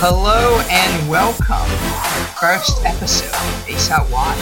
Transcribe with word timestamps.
Hello 0.00 0.60
and 0.70 1.10
welcome. 1.10 1.66
to 1.66 2.20
the 2.20 2.36
First 2.40 2.84
episode 2.84 3.34
of 3.34 3.68
Ace 3.68 3.90
Out 3.90 4.08
Wide 4.12 4.38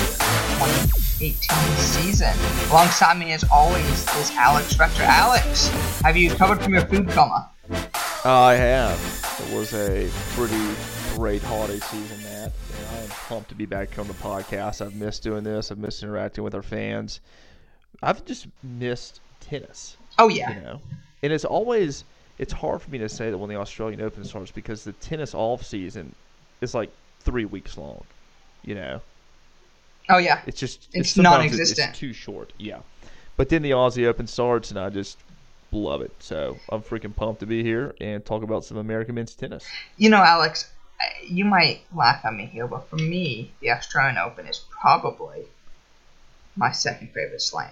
2018 1.16 1.34
season. 1.78 2.34
Alongside 2.70 3.18
me, 3.18 3.32
as 3.32 3.42
always, 3.50 3.86
is 4.16 4.30
Alex 4.32 4.78
Rector. 4.78 5.04
Alex, 5.04 5.68
have 6.02 6.14
you 6.14 6.28
recovered 6.30 6.60
from 6.60 6.74
your 6.74 6.84
food 6.84 7.08
coma? 7.08 7.50
I 8.26 8.54
have. 8.54 9.00
It 9.48 9.56
was 9.56 9.72
a 9.72 10.10
pretty 10.34 10.74
great 11.14 11.40
holiday 11.40 11.78
season, 11.78 12.22
Matt. 12.24 12.52
And 12.76 13.04
I'm 13.04 13.08
pumped 13.08 13.48
to 13.48 13.54
be 13.54 13.64
back 13.64 13.98
on 13.98 14.06
the 14.08 14.14
podcast. 14.14 14.84
I've 14.84 14.94
missed 14.94 15.22
doing 15.22 15.42
this. 15.42 15.72
I've 15.72 15.78
missed 15.78 16.02
interacting 16.02 16.44
with 16.44 16.54
our 16.54 16.62
fans. 16.62 17.20
I've 18.02 18.26
just 18.26 18.46
missed 18.62 19.20
tennis. 19.40 19.96
Oh 20.18 20.28
yeah. 20.28 20.54
You 20.54 20.60
know, 20.60 20.80
and 21.22 21.32
it's 21.32 21.46
always 21.46 22.04
it's 22.38 22.52
hard 22.52 22.82
for 22.82 22.90
me 22.90 22.98
to 22.98 23.08
say 23.08 23.30
that 23.30 23.38
when 23.38 23.48
the 23.48 23.56
Australian 23.56 24.00
Open 24.00 24.24
starts 24.24 24.50
because 24.50 24.84
the 24.84 24.92
tennis 24.92 25.34
off 25.34 25.64
season 25.64 26.14
is 26.60 26.74
like 26.74 26.90
three 27.20 27.44
weeks 27.44 27.76
long. 27.76 28.04
You 28.62 28.74
know, 28.74 29.00
Oh 30.08 30.18
yeah. 30.18 30.40
it's 30.46 30.58
just 30.58 30.88
It's 30.92 31.10
sometimes 31.10 31.36
non-existent. 31.36 31.90
It's 31.90 31.98
too 31.98 32.12
short. 32.12 32.52
Yeah, 32.58 32.80
but 33.36 33.48
then 33.48 33.62
the 33.62 33.70
Aussie 33.72 34.06
Open 34.06 34.26
starts, 34.26 34.70
and 34.70 34.78
I 34.78 34.90
just 34.90 35.18
love 35.72 36.00
it. 36.02 36.12
So 36.20 36.58
I'm 36.70 36.82
freaking 36.82 37.14
pumped 37.14 37.40
to 37.40 37.46
be 37.46 37.62
here 37.62 37.94
and 38.00 38.24
talk 38.24 38.42
about 38.42 38.64
some 38.64 38.76
American 38.76 39.14
men's 39.14 39.34
tennis. 39.34 39.64
You 39.96 40.10
know, 40.10 40.22
Alex, 40.22 40.70
you 41.26 41.44
might 41.44 41.80
laugh 41.94 42.24
at 42.24 42.34
me 42.34 42.46
here, 42.46 42.66
but 42.66 42.88
for 42.88 42.96
me, 42.96 43.50
the 43.60 43.70
Australian 43.70 44.18
Open 44.18 44.46
is 44.46 44.64
probably 44.70 45.44
my 46.56 46.72
second 46.72 47.08
favorite 47.12 47.42
slam. 47.42 47.70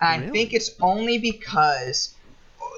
And 0.00 0.24
I 0.24 0.28
think 0.30 0.52
it's 0.52 0.70
only 0.80 1.18
because, 1.18 2.14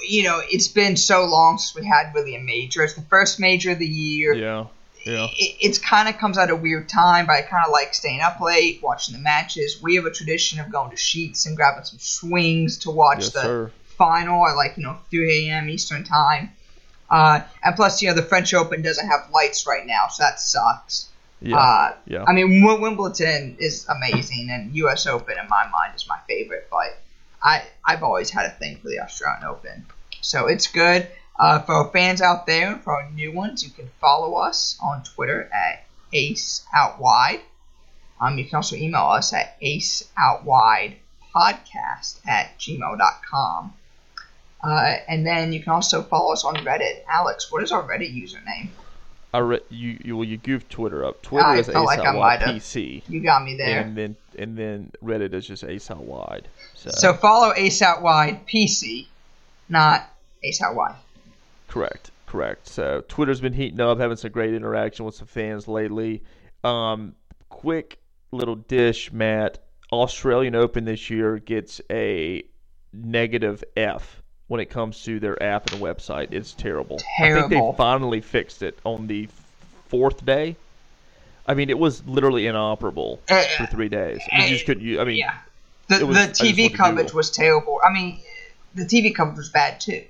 you 0.06 0.24
know, 0.24 0.40
it's 0.50 0.68
been 0.68 0.96
so 0.96 1.24
long 1.24 1.58
since 1.58 1.74
we 1.74 1.86
had 1.86 2.12
really 2.14 2.34
a 2.36 2.40
major. 2.40 2.82
It's 2.82 2.94
the 2.94 3.02
first 3.02 3.38
major 3.40 3.70
of 3.72 3.78
the 3.78 3.86
year. 3.86 4.32
Yeah, 4.34 4.66
yeah. 5.04 5.26
It, 5.36 5.56
it's 5.60 5.78
kind 5.78 6.08
of 6.08 6.18
comes 6.18 6.38
at 6.38 6.50
a 6.50 6.56
weird 6.56 6.88
time, 6.88 7.26
but 7.26 7.32
I 7.36 7.42
kind 7.42 7.64
of 7.66 7.72
like 7.72 7.94
staying 7.94 8.20
up 8.20 8.40
late, 8.40 8.80
watching 8.82 9.14
the 9.14 9.20
matches. 9.22 9.80
We 9.82 9.94
have 9.96 10.04
a 10.04 10.10
tradition 10.10 10.60
of 10.60 10.70
going 10.70 10.90
to 10.90 10.96
Sheetz 10.96 11.46
and 11.46 11.56
grabbing 11.56 11.84
some 11.84 11.98
swings 11.98 12.78
to 12.78 12.90
watch 12.90 13.18
Yes, 13.20 13.32
the 13.32 13.40
sir. 13.42 13.70
final 13.96 14.46
at 14.46 14.56
like 14.56 14.76
you 14.76 14.82
know 14.82 14.96
3 15.10 15.48
a.m. 15.48 15.68
Eastern 15.68 16.04
time. 16.04 16.50
Uh, 17.08 17.40
and 17.62 17.76
plus, 17.76 18.02
you 18.02 18.08
know, 18.08 18.14
the 18.14 18.22
French 18.22 18.52
Open 18.52 18.82
doesn't 18.82 19.06
have 19.06 19.30
lights 19.32 19.64
right 19.64 19.86
now, 19.86 20.08
so 20.08 20.24
that 20.24 20.40
sucks. 20.40 21.08
Yeah, 21.40 21.56
Uh, 21.56 21.94
yeah. 22.06 22.24
I 22.26 22.32
mean, 22.32 22.64
Wimbledon 22.64 23.56
is 23.60 23.86
amazing, 23.88 24.48
and 24.50 24.74
U.S. 24.76 25.06
Open, 25.06 25.36
in 25.40 25.48
my 25.48 25.68
mind, 25.68 25.94
is 25.94 26.08
my 26.08 26.18
favorite. 26.26 26.66
But 26.68 26.98
I, 27.46 27.62
I've 27.84 28.02
always 28.02 28.30
had 28.30 28.46
a 28.46 28.50
thing 28.50 28.78
for 28.78 28.88
the 28.88 28.98
Australian 28.98 29.44
Open, 29.44 29.86
so 30.20 30.48
it's 30.48 30.66
good. 30.66 31.06
Uh, 31.38 31.60
for 31.60 31.88
fans 31.92 32.20
out 32.20 32.44
there, 32.46 32.72
and 32.72 32.82
for 32.82 33.08
new 33.14 33.30
ones, 33.30 33.62
you 33.62 33.70
can 33.70 33.88
follow 34.00 34.34
us 34.34 34.76
on 34.82 35.04
Twitter 35.04 35.48
at 35.52 35.84
Ace 36.12 36.66
Out 36.74 37.00
Wide. 37.00 37.42
Um, 38.20 38.36
you 38.38 38.46
can 38.46 38.56
also 38.56 38.74
email 38.74 39.02
us 39.02 39.32
at 39.32 39.60
aceoutwidepodcast 39.60 42.26
at 42.26 42.58
gmail.com. 42.58 43.74
Uh, 44.64 44.94
and 45.06 45.24
then 45.26 45.52
you 45.52 45.62
can 45.62 45.72
also 45.72 46.02
follow 46.02 46.32
us 46.32 46.44
on 46.44 46.56
Reddit. 46.56 47.04
Alex, 47.06 47.52
what 47.52 47.62
is 47.62 47.70
our 47.70 47.82
Reddit 47.82 48.14
username? 48.14 48.70
I 49.34 49.38
re- 49.38 49.60
you 49.68 49.98
you 50.02 50.16
well 50.16 50.24
you 50.24 50.36
give 50.36 50.68
Twitter 50.68 51.04
up. 51.04 51.20
Twitter 51.22 51.46
I 51.46 51.58
is 51.58 51.66
felt 51.66 51.84
like 51.86 51.98
I 52.00 52.06
ASAP 52.06 52.18
might 52.18 52.40
have. 52.40 52.54
PC, 52.56 53.02
You 53.08 53.20
got 53.20 53.44
me 53.44 53.56
there. 53.56 53.80
and 53.80 53.96
then 53.96 54.16
and 54.38 54.56
then 54.56 54.90
Reddit 55.02 55.34
is 55.34 55.46
just 55.46 55.62
ASAP 55.64 55.98
wide. 55.98 56.48
So, 56.74 56.90
So 56.90 57.12
follow 57.14 57.52
Out 57.82 58.02
Wide 58.02 58.46
PC, 58.46 59.06
not 59.68 60.08
Out 60.62 60.74
Wide. 60.74 60.94
correct, 61.68 62.10
correct. 62.26 62.68
So 62.68 63.02
Twitter's 63.08 63.40
been 63.40 63.52
heating 63.52 63.80
up, 63.80 63.98
having 63.98 64.16
some 64.16 64.30
great 64.30 64.54
interaction 64.54 65.04
with 65.04 65.14
some 65.14 65.26
fans 65.26 65.66
lately. 65.68 66.22
Um, 66.64 67.14
quick 67.48 67.98
little 68.32 68.56
dish, 68.56 69.12
Matt. 69.12 69.58
Australian 69.92 70.54
Open 70.56 70.84
this 70.84 71.10
year 71.10 71.38
gets 71.38 71.80
a 71.90 72.42
negative 72.92 73.62
F 73.76 74.22
when 74.48 74.60
it 74.60 74.66
comes 74.66 75.02
to 75.04 75.18
their 75.18 75.40
app 75.42 75.72
and 75.72 75.80
website. 75.82 76.32
It's 76.32 76.52
terrible. 76.52 77.00
I 77.18 77.32
think 77.32 77.50
they 77.50 77.72
finally 77.76 78.20
fixed 78.20 78.62
it 78.62 78.78
on 78.84 79.06
the 79.06 79.28
fourth 79.88 80.24
day. 80.24 80.56
I 81.46 81.54
mean, 81.54 81.70
it 81.70 81.78
was 81.78 82.04
literally 82.06 82.46
inoperable 82.46 83.20
Uh, 83.30 83.42
for 83.56 83.66
three 83.66 83.88
days. 83.88 84.20
I 84.32 84.38
mean, 84.38 84.48
you 84.48 84.54
just 84.54 84.66
couldn't. 84.66 84.84
You, 84.84 85.00
I 85.00 85.04
mean, 85.04 85.16
yeah, 85.16 85.34
the, 85.88 86.04
was- 86.06 86.16
the 86.16 86.22
I 86.22 86.26
just 86.26 86.42
went 86.42 86.56
TV 86.56 86.74
coverage 86.74 87.12
was 87.12 87.30
terrible. 87.30 87.80
I 87.84 87.92
mean, 87.92 88.20
the 88.74 88.84
TV 88.84 89.14
coverage 89.14 89.38
was 89.38 89.50
bad 89.50 89.80
too. 89.80 90.04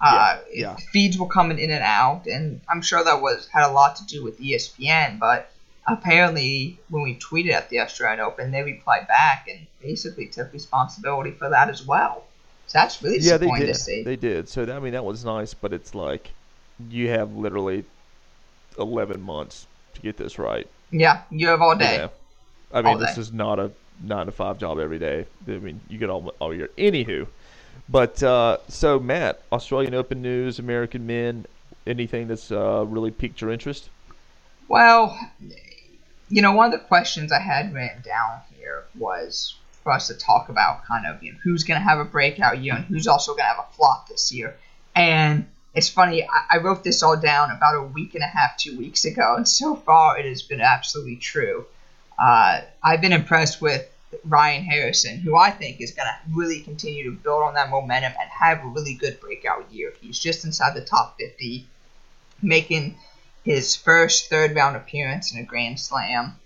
Uh, 0.00 0.38
Yeah, 0.52 0.74
yeah. 0.74 0.76
Feeds 0.92 1.18
were 1.18 1.26
coming 1.26 1.58
in 1.58 1.70
and 1.70 1.82
out, 1.82 2.26
and 2.26 2.60
I'm 2.68 2.82
sure 2.82 3.02
that 3.02 3.20
was 3.20 3.48
had 3.52 3.68
a 3.68 3.72
lot 3.72 3.96
to 3.96 4.06
do 4.06 4.22
with 4.22 4.38
ESPN. 4.40 5.18
But 5.18 5.50
apparently, 5.86 6.78
when 6.90 7.02
we 7.02 7.16
tweeted 7.18 7.52
at 7.52 7.68
the 7.68 7.80
Australian 7.80 8.20
Open, 8.20 8.50
they 8.52 8.62
replied 8.62 9.08
back 9.08 9.48
and 9.48 9.66
basically 9.80 10.26
took 10.26 10.52
responsibility 10.52 11.32
for 11.32 11.50
that 11.50 11.68
as 11.68 11.84
well. 11.84 12.27
So 12.68 12.78
that's 12.78 13.02
really 13.02 13.16
yeah, 13.18 13.38
they 13.38 13.46
disappointing 13.46 13.66
did. 13.66 13.74
to 13.74 13.80
see. 13.80 14.02
They 14.04 14.16
did. 14.16 14.48
So 14.48 14.62
I 14.62 14.78
mean, 14.78 14.92
that 14.92 15.04
was 15.04 15.24
nice, 15.24 15.54
but 15.54 15.72
it's 15.72 15.94
like 15.94 16.30
you 16.90 17.08
have 17.08 17.34
literally 17.34 17.84
eleven 18.78 19.20
months 19.20 19.66
to 19.94 20.00
get 20.00 20.16
this 20.16 20.38
right. 20.38 20.66
yeah, 20.90 21.22
you 21.30 21.48
have 21.48 21.60
all 21.60 21.72
you 21.74 21.80
day. 21.80 21.96
know? 21.98 22.10
I 22.72 22.82
mean, 22.82 22.92
All 22.92 22.98
this 22.98 23.14
day. 23.14 23.20
is 23.22 23.32
not 23.32 23.58
a 23.58 23.70
nine 24.02 24.26
to 24.26 24.32
five 24.32 24.58
job 24.58 24.78
every 24.78 24.98
day. 24.98 25.26
I 25.46 25.50
mean, 25.52 25.80
you 25.88 25.98
get 25.98 26.10
all 26.10 26.32
all 26.38 26.54
year. 26.54 26.68
Anywho, 26.78 27.26
but 27.88 28.22
uh, 28.22 28.58
so 28.68 28.98
Matt, 28.98 29.40
Australian 29.50 29.94
Open 29.94 30.20
news, 30.20 30.58
American 30.58 31.06
men, 31.06 31.46
anything 31.86 32.28
that's 32.28 32.52
uh, 32.52 32.84
really 32.86 33.10
piqued 33.10 33.40
your 33.40 33.50
interest? 33.50 33.88
Well, 34.68 35.18
you 36.28 36.42
know, 36.42 36.52
one 36.52 36.66
of 36.66 36.78
the 36.78 36.86
questions 36.86 37.32
I 37.32 37.40
had 37.40 37.72
written 37.72 38.02
down 38.02 38.40
here 38.58 38.84
was 38.98 39.54
for 39.82 39.92
us 39.92 40.08
to 40.08 40.14
talk 40.14 40.48
about 40.48 40.84
kind 40.84 41.06
of 41.06 41.22
you 41.22 41.32
know, 41.32 41.38
who's 41.42 41.64
going 41.64 41.80
to 41.80 41.84
have 41.84 41.98
a 41.98 42.04
breakout 42.04 42.58
year 42.58 42.74
and 42.74 42.84
who's 42.84 43.06
also 43.06 43.32
going 43.32 43.44
to 43.44 43.54
have 43.54 43.66
a 43.70 43.74
flop 43.74 44.08
this 44.08 44.32
year. 44.32 44.56
And 44.94 45.46
it's 45.74 45.88
funny, 45.88 46.24
I, 46.24 46.56
I 46.56 46.58
wrote 46.58 46.82
this 46.82 47.02
all 47.02 47.16
down 47.16 47.50
about 47.50 47.76
a 47.76 47.82
week 47.82 48.14
and 48.14 48.24
a 48.24 48.26
half, 48.26 48.56
two 48.56 48.76
weeks 48.76 49.04
ago, 49.04 49.34
and 49.36 49.46
so 49.46 49.76
far 49.76 50.18
it 50.18 50.26
has 50.26 50.42
been 50.42 50.60
absolutely 50.60 51.16
true. 51.16 51.66
Uh, 52.18 52.62
I've 52.82 53.00
been 53.00 53.12
impressed 53.12 53.60
with 53.60 53.88
Ryan 54.24 54.64
Harrison, 54.64 55.18
who 55.18 55.36
I 55.36 55.50
think 55.50 55.80
is 55.80 55.92
going 55.92 56.08
to 56.08 56.36
really 56.36 56.60
continue 56.60 57.04
to 57.04 57.16
build 57.16 57.42
on 57.42 57.54
that 57.54 57.70
momentum 57.70 58.12
and 58.18 58.30
have 58.30 58.64
a 58.64 58.68
really 58.68 58.94
good 58.94 59.20
breakout 59.20 59.72
year. 59.72 59.92
He's 60.00 60.18
just 60.18 60.44
inside 60.44 60.74
the 60.74 60.84
top 60.84 61.16
50, 61.18 61.66
making 62.42 62.96
his 63.44 63.76
first 63.76 64.30
third 64.30 64.54
round 64.54 64.76
appearance 64.76 65.32
in 65.32 65.38
a 65.38 65.44
Grand 65.44 65.78
Slam. 65.78 66.36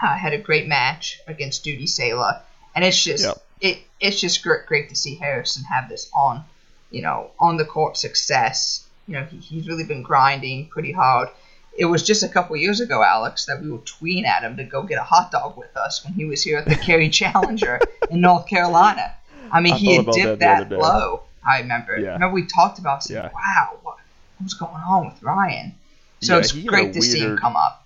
Uh, 0.00 0.16
had 0.16 0.32
a 0.32 0.38
great 0.38 0.68
match 0.68 1.20
against 1.26 1.64
Dudi 1.64 1.84
Sela, 1.84 2.42
and 2.78 2.84
it's 2.84 3.02
just 3.02 3.24
Yep. 3.24 3.36
it 3.60 3.78
it's 4.00 4.20
just 4.20 4.44
great, 4.44 4.66
great 4.66 4.88
to 4.90 4.94
see 4.94 5.16
Harrison 5.16 5.64
have 5.64 5.88
this 5.88 6.08
on, 6.14 6.44
you 6.92 7.02
know, 7.02 7.30
on 7.40 7.56
the 7.56 7.64
court 7.64 7.96
success. 7.96 8.86
You 9.08 9.14
know, 9.14 9.24
he, 9.24 9.38
he's 9.38 9.66
really 9.66 9.82
been 9.82 10.02
grinding 10.04 10.68
pretty 10.68 10.92
hard. 10.92 11.28
It 11.76 11.86
was 11.86 12.04
just 12.04 12.22
a 12.22 12.28
couple 12.28 12.54
years 12.56 12.78
ago, 12.80 13.02
Alex, 13.02 13.46
that 13.46 13.60
we 13.60 13.68
were 13.70 13.78
tweeting 13.78 14.24
at 14.26 14.42
him 14.44 14.56
to 14.58 14.64
go 14.64 14.82
get 14.84 14.98
a 14.98 15.02
hot 15.02 15.32
dog 15.32 15.56
with 15.56 15.76
us 15.76 16.04
when 16.04 16.12
he 16.14 16.24
was 16.24 16.42
here 16.44 16.58
at 16.58 16.66
the 16.66 16.76
Cary 16.86 17.08
Challenger 17.08 17.80
in 18.10 18.20
North 18.20 18.46
Carolina. 18.46 19.12
I 19.50 19.60
mean, 19.60 19.74
I 19.74 19.78
he 19.78 19.94
had 19.96 20.06
dipped 20.06 20.38
that 20.40 20.68
that, 20.68 20.78
low. 20.78 21.22
I 21.44 21.60
remember. 21.60 21.98
Yeah. 21.98 22.12
Remember 22.12 22.34
we 22.34 22.46
talked 22.46 22.78
about 22.78 23.02
saying, 23.02 23.22
Yeah. 23.24 23.30
"Wow, 23.34 23.78
what, 23.82 23.96
what's 24.38 24.54
going 24.54 24.72
on 24.74 25.06
with 25.06 25.20
Ryan?" 25.22 25.74
So 26.20 26.34
Yeah, 26.34 26.40
it's 26.40 26.52
great 26.52 26.92
to 26.94 27.02
see 27.02 27.20
him 27.20 27.36
come 27.38 27.56
up. 27.56 27.84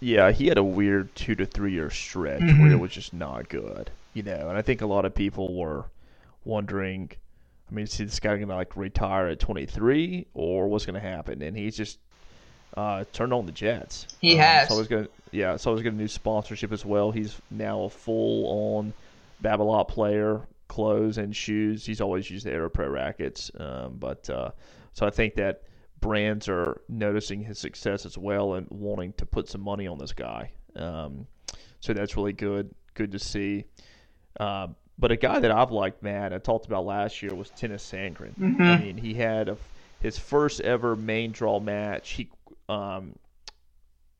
Yeah, 0.00 0.30
he 0.32 0.46
had 0.48 0.58
a 0.58 0.64
weird 0.64 1.14
two 1.14 1.34
to 1.36 1.46
three 1.46 1.72
year 1.72 1.90
stretch 1.90 2.40
Mhm. 2.42 2.60
where 2.60 2.72
it 2.72 2.80
was 2.80 2.90
just 2.90 3.12
not 3.14 3.48
good, 3.48 3.90
you 4.14 4.22
know. 4.22 4.48
And 4.48 4.56
I 4.58 4.62
think 4.62 4.80
a 4.82 4.86
lot 4.86 5.04
of 5.04 5.14
people 5.14 5.54
were 5.56 5.86
wondering, 6.44 7.10
I 7.70 7.74
mean, 7.74 7.84
is 7.84 7.96
this 7.96 8.20
guy 8.20 8.36
gonna 8.36 8.54
like 8.54 8.76
retire 8.76 9.28
at 9.28 9.40
23 9.40 10.26
or 10.34 10.68
what's 10.68 10.86
gonna 10.86 11.00
happen? 11.00 11.42
And 11.42 11.56
he's 11.56 11.76
just 11.76 11.98
uh, 12.76 13.04
turned 13.12 13.32
on 13.32 13.46
the 13.46 13.52
Jets. 13.52 14.06
He 14.20 14.34
Um, 14.34 14.38
has. 14.40 14.68
So 14.68 14.76
was 14.78 14.88
gonna, 14.88 15.08
yeah. 15.32 15.56
So 15.56 15.70
I 15.70 15.74
was 15.74 15.82
gonna 15.82 15.96
do 15.98 16.08
sponsorship 16.08 16.72
as 16.72 16.84
well. 16.84 17.10
He's 17.10 17.36
now 17.50 17.82
a 17.82 17.88
full 17.90 18.78
on 18.78 18.92
Babolat 19.42 19.88
player, 19.88 20.42
clothes 20.68 21.18
and 21.18 21.34
shoes. 21.34 21.84
He's 21.84 22.00
always 22.00 22.30
used 22.30 22.46
the 22.46 22.50
AeroPro 22.50 22.92
rackets, 22.92 23.50
um, 23.58 23.96
but 23.98 24.28
uh, 24.30 24.50
so 24.92 25.06
I 25.06 25.10
think 25.10 25.34
that 25.36 25.62
brands 26.00 26.48
are 26.48 26.80
noticing 26.88 27.42
his 27.42 27.58
success 27.58 28.06
as 28.06 28.16
well 28.16 28.54
and 28.54 28.66
wanting 28.70 29.12
to 29.14 29.26
put 29.26 29.48
some 29.48 29.60
money 29.60 29.86
on 29.86 29.98
this 29.98 30.12
guy. 30.12 30.50
Um, 30.76 31.26
so 31.80 31.92
that's 31.92 32.16
really 32.16 32.32
good. 32.32 32.70
Good 32.94 33.12
to 33.12 33.18
see. 33.18 33.64
Uh, 34.40 34.68
but 34.98 35.12
a 35.12 35.16
guy 35.16 35.38
that 35.40 35.50
I've 35.50 35.70
liked, 35.70 36.02
Matt, 36.02 36.32
I 36.32 36.38
talked 36.38 36.66
about 36.66 36.86
last 36.86 37.22
year 37.22 37.34
was 37.34 37.50
Tennys 37.52 37.82
Sandgren. 37.82 38.34
I 38.66 38.72
Mhm. 38.72 38.78
mean, 38.78 38.96
he 38.98 39.14
had 39.14 39.48
a, 39.50 39.58
his 40.00 40.18
first 40.18 40.60
ever 40.62 40.96
main 40.96 41.32
draw 41.32 41.60
match. 41.60 42.10
He 42.12 42.30
um, 42.68 43.16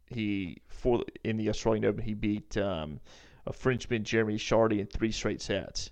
he 0.08 0.58
for 0.68 1.04
in 1.24 1.36
the 1.38 1.48
Australian 1.48 1.84
Open 1.86 2.02
he 2.04 2.14
beat 2.14 2.56
um, 2.58 3.00
a 3.46 3.52
Frenchman 3.52 4.04
Jeremy 4.04 4.36
Chardy, 4.36 4.80
in 4.80 4.86
three 4.86 5.12
straight 5.12 5.42
sets. 5.42 5.90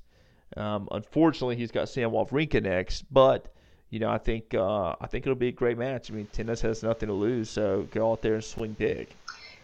Um, 0.57 0.89
unfortunately, 0.93 1.57
he's 1.57 1.73
got 1.73 1.89
Sam 1.89 2.11
Wawrinka 2.11 2.63
next, 2.63 3.05
but 3.13 3.55
you 3.91 4.01
know, 4.01 4.11
I 4.11 4.19
think 4.19 4.55
uh, 4.55 4.97
I 5.01 5.07
think 5.09 5.27
it'll 5.27 5.37
be 5.37 5.49
a 5.49 5.53
great 5.53 5.79
match. 5.79 6.11
I 6.11 6.15
mean, 6.15 6.29
Tennys 6.29 6.61
has 6.63 6.83
nothing 6.83 7.09
to 7.09 7.15
lose, 7.15 7.51
so 7.51 7.89
go 7.91 8.13
out 8.13 8.23
there 8.23 8.35
and 8.37 8.45
swing 8.45 8.75
big. 8.75 9.17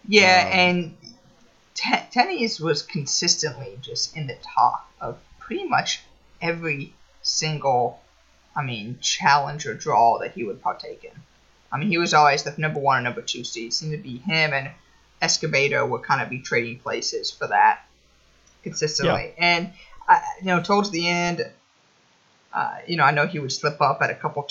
Yeah, 0.06 0.49
um, 0.49 0.52
and 0.52 0.96
t- 1.74 1.90
Tennys 2.12 2.60
was 2.60 2.82
consistently 2.82 3.78
just 3.80 4.16
in 4.16 4.26
the 4.26 4.36
top 4.42 4.90
of 5.00 5.18
pretty 5.38 5.64
much 5.64 6.02
every 6.40 6.94
single, 7.22 8.00
I 8.56 8.62
mean, 8.62 8.98
challenge 9.00 9.66
or 9.66 9.74
draw 9.74 10.18
that 10.20 10.32
he 10.32 10.44
would 10.44 10.62
partake 10.62 11.04
in. 11.04 11.22
I 11.70 11.78
mean, 11.78 11.88
he 11.88 11.98
was 11.98 12.14
always 12.14 12.44
the 12.44 12.54
number 12.56 12.80
one 12.80 12.98
and 12.98 13.04
number 13.04 13.22
two 13.22 13.44
seed. 13.44 13.68
It 13.68 13.74
seemed 13.74 13.92
to 13.92 13.98
be 13.98 14.18
him 14.18 14.52
and 14.52 14.70
Escobedo 15.20 15.88
would 15.88 16.02
kind 16.02 16.22
of 16.22 16.28
be 16.28 16.40
trading 16.40 16.78
places 16.78 17.30
for 17.30 17.48
that 17.48 17.84
consistently. 18.62 19.34
Yeah. 19.36 19.44
And 19.44 19.72
uh, 20.08 20.20
you 20.40 20.46
know, 20.46 20.62
towards 20.62 20.90
the 20.90 21.08
end, 21.08 21.50
uh, 22.52 22.76
you 22.86 22.96
know, 22.96 23.04
I 23.04 23.10
know 23.10 23.26
he 23.26 23.38
would 23.38 23.52
slip 23.52 23.80
up 23.80 24.02
at 24.02 24.10
a 24.10 24.14
couple 24.14 24.46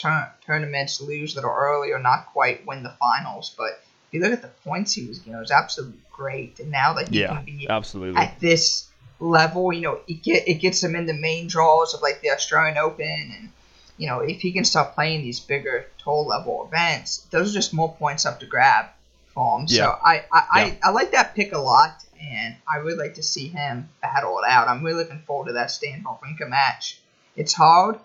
tournaments, 0.45 0.99
lose 0.99 1.33
a 1.33 1.35
little 1.37 1.55
early, 1.55 1.91
or 1.91 1.99
not 1.99 2.27
quite 2.33 2.65
win 2.65 2.83
the 2.83 2.93
finals. 2.99 3.53
But 3.57 3.82
you 4.13 4.21
look 4.21 4.31
at 4.31 4.41
the 4.41 4.47
points 4.63 4.93
he 4.93 5.05
was, 5.07 5.25
you 5.25 5.31
know, 5.31 5.39
it 5.39 5.41
was 5.41 5.51
absolutely 5.51 5.99
great. 6.11 6.59
And 6.59 6.71
now 6.71 6.93
that 6.93 7.09
he 7.09 7.21
yeah, 7.21 7.35
can 7.35 7.45
be 7.45 7.67
absolutely 7.69 8.21
at 8.21 8.39
this 8.39 8.87
level, 9.19 9.73
you 9.73 9.81
know, 9.81 9.99
it 10.07 10.21
get 10.23 10.47
it 10.47 10.55
gets 10.55 10.83
him 10.83 10.95
in 10.95 11.05
the 11.05 11.13
main 11.13 11.47
draws 11.47 11.93
of 11.93 12.01
like 12.01 12.21
the 12.21 12.29
Australian 12.29 12.77
Open, 12.77 13.33
and 13.37 13.49
you 13.97 14.07
know, 14.07 14.19
if 14.19 14.39
he 14.41 14.51
can 14.51 14.63
start 14.63 14.95
playing 14.95 15.23
these 15.23 15.39
bigger 15.39 15.87
toll 15.97 16.27
level 16.27 16.65
events, 16.65 17.25
those 17.31 17.51
are 17.51 17.53
just 17.53 17.73
more 17.73 17.93
points 17.95 18.25
up 18.25 18.39
to 18.39 18.45
grab 18.45 18.85
for 19.33 19.59
him. 19.59 19.65
Yeah. 19.67 19.85
So 19.85 19.99
I 20.03 20.11
I, 20.11 20.15
yeah. 20.19 20.25
I 20.31 20.77
I 20.83 20.89
like 20.91 21.11
that 21.11 21.35
pick 21.35 21.53
a 21.53 21.59
lot 21.59 22.03
and 22.21 22.55
I 22.67 22.81
would 22.81 22.97
like 22.97 23.15
to 23.15 23.23
see 23.23 23.47
him 23.47 23.89
battle 24.01 24.39
it 24.39 24.45
out. 24.47 24.67
I'm 24.67 24.83
really 24.83 25.03
looking 25.03 25.19
forward 25.19 25.47
to 25.47 25.53
that 25.53 25.71
Stan 25.71 26.03
Wawrinka 26.03 26.47
match. 26.47 26.99
It's 27.35 27.53
hard, 27.53 27.97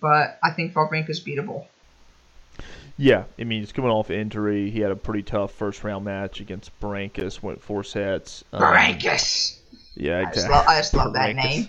but 0.00 0.38
I 0.42 0.50
think 0.50 0.74
Wawrinka's 0.74 1.20
beatable. 1.20 1.66
Yeah, 2.98 3.24
I 3.38 3.44
mean 3.44 3.60
he's 3.60 3.72
coming 3.72 3.90
off 3.90 4.10
injury. 4.10 4.70
He 4.70 4.80
had 4.80 4.90
a 4.90 4.96
pretty 4.96 5.22
tough 5.22 5.52
first 5.52 5.84
round 5.84 6.04
match 6.04 6.40
against 6.40 6.78
Berankis, 6.80 7.42
went 7.42 7.62
four 7.62 7.84
sets. 7.84 8.44
Um. 8.52 8.60
Yeah, 9.96 10.20
exactly. 10.20 10.26
I 10.26 10.34
just 10.34 10.50
love, 10.50 10.66
I 10.66 10.78
just 10.78 10.94
love 10.94 11.12
that 11.14 11.36
name. 11.36 11.68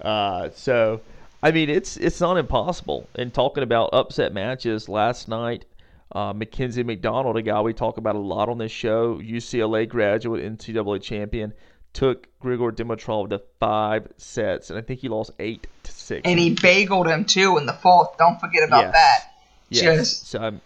Uh, 0.00 0.50
so, 0.54 1.00
I 1.42 1.50
mean, 1.50 1.68
it's 1.68 1.96
it's 1.96 2.20
not 2.20 2.36
impossible. 2.36 3.08
And 3.14 3.32
talking 3.32 3.62
about 3.62 3.90
upset 3.92 4.32
matches 4.32 4.88
last 4.88 5.28
night, 5.28 5.64
uh, 6.12 6.32
Mackenzie 6.32 6.82
McDonald, 6.82 7.36
a 7.36 7.42
guy 7.42 7.60
we 7.60 7.72
talk 7.72 7.98
about 7.98 8.14
a 8.14 8.20
lot 8.20 8.48
on 8.48 8.58
this 8.58 8.72
show, 8.72 9.18
UCLA 9.18 9.88
graduate, 9.88 10.44
NCAA 10.44 11.02
champion, 11.02 11.52
took 11.92 12.28
Grigor 12.40 12.72
Dimitrov 12.72 13.30
to 13.30 13.42
five 13.58 14.08
sets, 14.16 14.70
and 14.70 14.78
I 14.78 14.82
think 14.82 15.00
he 15.00 15.08
lost 15.08 15.32
eight 15.38 15.66
to 15.82 15.92
six. 15.92 16.22
And 16.24 16.38
he 16.38 16.54
bageled 16.54 17.12
him 17.12 17.24
too 17.24 17.58
in 17.58 17.66
the 17.66 17.72
fourth. 17.72 18.16
Don't 18.18 18.40
forget 18.40 18.62
about 18.62 18.84
yes. 18.84 18.92
that. 18.92 19.27
Yes. 19.70 19.98
Just... 19.98 20.28
So 20.28 20.38
I'm, 20.40 20.60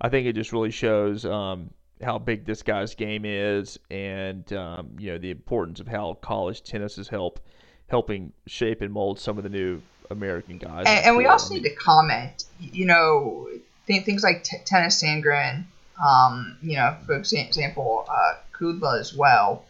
i 0.00 0.08
think 0.08 0.26
it 0.26 0.34
just 0.34 0.52
really 0.52 0.70
shows 0.70 1.24
um, 1.24 1.70
how 2.02 2.18
big 2.18 2.44
this 2.44 2.62
guy's 2.62 2.94
game 2.94 3.24
is, 3.24 3.78
and 3.90 4.50
um, 4.52 4.90
you 4.98 5.12
know 5.12 5.18
the 5.18 5.30
importance 5.30 5.80
of 5.80 5.86
how 5.86 6.14
college 6.14 6.62
tennis 6.62 6.96
has 6.96 7.08
helped 7.08 7.42
helping 7.88 8.32
shape 8.46 8.82
and 8.82 8.92
mold 8.92 9.18
some 9.18 9.38
of 9.38 9.44
the 9.44 9.50
new 9.50 9.80
American 10.10 10.58
guys. 10.58 10.84
And, 10.86 11.06
and 11.06 11.16
we 11.16 11.26
also 11.26 11.54
need 11.54 11.62
to 11.64 11.74
comment. 11.74 12.44
You 12.58 12.86
know, 12.86 13.48
th- 13.86 14.04
things 14.04 14.22
like 14.22 14.44
t- 14.44 14.58
Tennys 14.64 15.02
Sandgren, 15.02 15.64
um, 16.04 16.56
you 16.62 16.76
know, 16.76 16.96
for 17.06 17.14
example, 17.16 18.06
uh, 18.08 18.34
Kudla 18.58 19.00
as 19.00 19.14
well, 19.14 19.64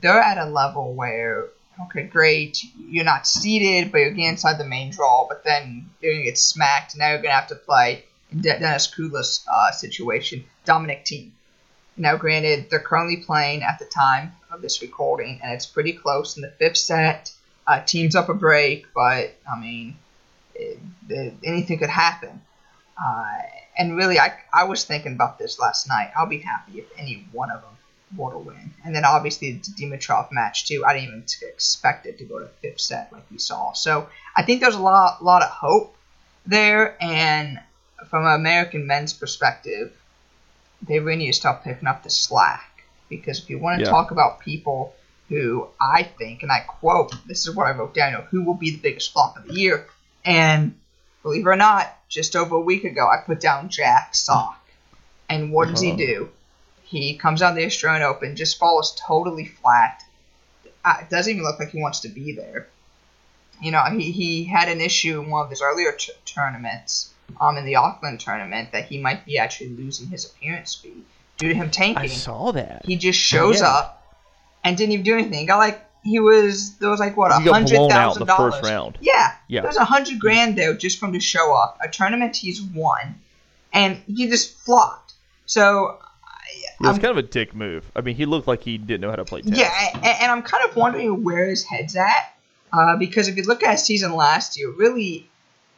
they're 0.00 0.20
at 0.20 0.38
a 0.38 0.46
level 0.46 0.94
where, 0.94 1.46
okay, 1.84 2.04
great, 2.04 2.64
you're 2.88 3.04
not 3.04 3.26
seeded, 3.26 3.92
but 3.92 3.98
you're 3.98 4.10
getting 4.10 4.24
inside 4.24 4.58
the 4.58 4.64
main 4.64 4.90
draw, 4.90 5.26
but 5.28 5.44
then 5.44 5.90
you're 6.00 6.14
to 6.14 6.22
get 6.22 6.38
smacked. 6.38 6.96
Now 6.96 7.10
you're 7.10 7.18
going 7.18 7.30
to 7.30 7.34
have 7.34 7.48
to 7.48 7.54
play 7.54 8.04
in 8.32 8.40
De- 8.40 8.58
Kudla's 8.58 9.44
uh, 9.52 9.70
situation, 9.72 10.44
Dominic 10.64 11.04
Thiem. 11.04 11.30
Now, 11.96 12.16
granted, 12.16 12.70
they're 12.70 12.80
currently 12.80 13.18
playing 13.18 13.62
at 13.62 13.78
the 13.78 13.84
time 13.84 14.32
of 14.50 14.62
this 14.62 14.80
recording, 14.80 15.40
and 15.42 15.52
it's 15.52 15.66
pretty 15.66 15.92
close 15.92 16.36
in 16.36 16.42
the 16.42 16.50
fifth 16.50 16.78
set. 16.78 17.30
Uh, 17.66 17.80
Thiem's 17.80 18.16
up 18.16 18.28
a 18.28 18.34
break, 18.34 18.86
but 18.94 19.34
I 19.50 19.60
mean, 19.60 19.96
it, 20.54 20.78
it, 21.08 21.34
anything 21.44 21.78
could 21.78 21.90
happen. 21.90 22.40
Uh, 23.02 23.38
and 23.76 23.96
really, 23.96 24.18
I, 24.18 24.38
I 24.52 24.64
was 24.64 24.84
thinking 24.84 25.12
about 25.12 25.38
this 25.38 25.58
last 25.58 25.88
night. 25.88 26.10
I'll 26.16 26.26
be 26.26 26.38
happy 26.38 26.80
if 26.80 26.86
any 26.98 27.26
one 27.32 27.50
of 27.50 27.60
them 27.60 27.70
were 28.16 28.32
to 28.32 28.38
win. 28.38 28.74
And 28.84 28.94
then 28.94 29.04
obviously 29.04 29.52
the 29.52 29.58
Dimitrov 29.60 30.30
match 30.32 30.66
too. 30.66 30.84
I 30.84 30.94
didn't 30.94 31.08
even 31.08 31.24
expect 31.42 32.06
it 32.06 32.18
to 32.18 32.24
go 32.24 32.38
to 32.38 32.48
fifth 32.60 32.80
set 32.80 33.12
like 33.12 33.24
we 33.30 33.38
saw. 33.38 33.72
So 33.72 34.08
I 34.36 34.42
think 34.42 34.60
there's 34.60 34.74
a 34.74 34.80
lot 34.80 35.24
lot 35.24 35.42
of 35.42 35.48
hope 35.48 35.96
there. 36.46 37.02
And 37.02 37.60
from 38.08 38.26
an 38.26 38.34
American 38.34 38.86
men's 38.86 39.12
perspective, 39.12 39.92
they 40.86 40.98
really 40.98 41.18
need 41.18 41.32
to 41.32 41.32
start 41.32 41.62
picking 41.62 41.88
up 41.88 42.02
the 42.02 42.10
slack 42.10 42.84
because 43.08 43.40
if 43.40 43.50
you 43.50 43.58
want 43.58 43.78
to 43.78 43.84
yeah. 43.84 43.90
talk 43.90 44.10
about 44.10 44.40
people 44.40 44.94
who 45.28 45.68
I 45.80 46.02
think, 46.02 46.42
and 46.42 46.50
I 46.50 46.60
quote, 46.60 47.14
this 47.26 47.46
is 47.46 47.54
what 47.54 47.66
I 47.66 47.72
wrote 47.72 47.94
down, 47.94 48.12
you 48.12 48.18
know, 48.18 48.24
who 48.24 48.42
will 48.42 48.54
be 48.54 48.70
the 48.70 48.78
biggest 48.78 49.12
flop 49.12 49.36
of 49.36 49.46
the 49.46 49.54
year, 49.54 49.86
and 50.24 50.74
believe 51.22 51.46
it 51.46 51.48
or 51.48 51.56
not, 51.56 51.96
just 52.08 52.36
over 52.36 52.56
a 52.56 52.60
week 52.60 52.84
ago, 52.84 53.08
I 53.08 53.18
put 53.24 53.40
down 53.40 53.68
Jack 53.68 54.14
Sock. 54.14 54.58
And 55.28 55.50
what 55.50 55.68
does 55.68 55.80
he 55.80 55.88
uh-huh. 55.88 55.96
do? 55.96 56.30
He 56.82 57.16
comes 57.16 57.40
out 57.40 57.54
the 57.54 57.64
Australian 57.64 58.02
Open, 58.02 58.36
just 58.36 58.58
falls 58.58 58.94
totally 59.06 59.46
flat. 59.46 60.02
It 60.84 61.08
doesn't 61.08 61.32
even 61.32 61.44
look 61.44 61.58
like 61.58 61.70
he 61.70 61.80
wants 61.80 62.00
to 62.00 62.08
be 62.08 62.32
there. 62.32 62.68
You 63.62 63.70
know, 63.70 63.82
he, 63.84 64.10
he 64.10 64.44
had 64.44 64.68
an 64.68 64.80
issue 64.80 65.20
in 65.22 65.30
one 65.30 65.44
of 65.44 65.50
his 65.50 65.62
earlier 65.62 65.92
t- 65.92 66.12
tournaments, 66.26 67.11
um, 67.40 67.56
in 67.56 67.64
the 67.64 67.76
Auckland 67.76 68.20
tournament, 68.20 68.72
that 68.72 68.86
he 68.86 68.98
might 68.98 69.24
be 69.24 69.38
actually 69.38 69.70
losing 69.70 70.08
his 70.08 70.24
appearance 70.26 70.74
fee 70.74 71.02
due 71.38 71.48
to 71.48 71.54
him 71.54 71.70
tanking. 71.70 72.02
I 72.02 72.06
saw 72.06 72.52
that. 72.52 72.84
He 72.84 72.96
just 72.96 73.18
shows 73.18 73.60
yeah. 73.60 73.68
up 73.68 74.16
and 74.64 74.76
didn't 74.76 74.92
even 74.92 75.04
do 75.04 75.14
anything. 75.14 75.46
Got 75.46 75.58
like 75.58 75.84
he 76.04 76.18
was 76.18 76.76
there 76.78 76.90
was 76.90 77.00
like 77.00 77.16
what 77.16 77.30
a 77.30 77.34
hundred 77.34 77.88
thousand 77.90 78.26
dollars. 78.26 78.54
First 78.54 78.64
round. 78.64 78.98
Yeah, 79.00 79.32
yeah. 79.48 79.60
There 79.60 79.68
was 79.68 79.76
a 79.76 79.84
hundred 79.84 80.18
grand 80.18 80.56
there 80.56 80.74
just 80.74 80.98
from 80.98 81.12
to 81.12 81.20
show 81.20 81.54
up. 81.54 81.78
A 81.80 81.88
tournament 81.88 82.36
he's 82.36 82.60
won, 82.62 83.16
and 83.72 84.00
he 84.06 84.28
just 84.28 84.56
flopped. 84.58 85.14
So. 85.46 85.98
It 86.54 86.86
was 86.86 86.96
I'm, 86.96 87.02
kind 87.02 87.16
of 87.16 87.24
a 87.24 87.28
dick 87.28 87.54
move. 87.54 87.90
I 87.94 88.00
mean, 88.00 88.16
he 88.16 88.26
looked 88.26 88.48
like 88.48 88.62
he 88.62 88.76
didn't 88.76 89.02
know 89.02 89.10
how 89.10 89.16
to 89.16 89.24
play 89.24 89.40
tennis. 89.40 89.58
Yeah, 89.58 89.90
and, 89.94 90.04
and 90.04 90.32
I'm 90.32 90.42
kind 90.42 90.68
of 90.68 90.74
wondering 90.74 91.22
where 91.22 91.46
his 91.46 91.64
head's 91.64 91.94
at. 91.94 92.34
Uh, 92.72 92.96
because 92.96 93.28
if 93.28 93.36
you 93.36 93.44
look 93.44 93.62
at 93.62 93.72
his 93.72 93.84
season 93.84 94.14
last 94.14 94.58
year, 94.58 94.70
really, 94.70 95.28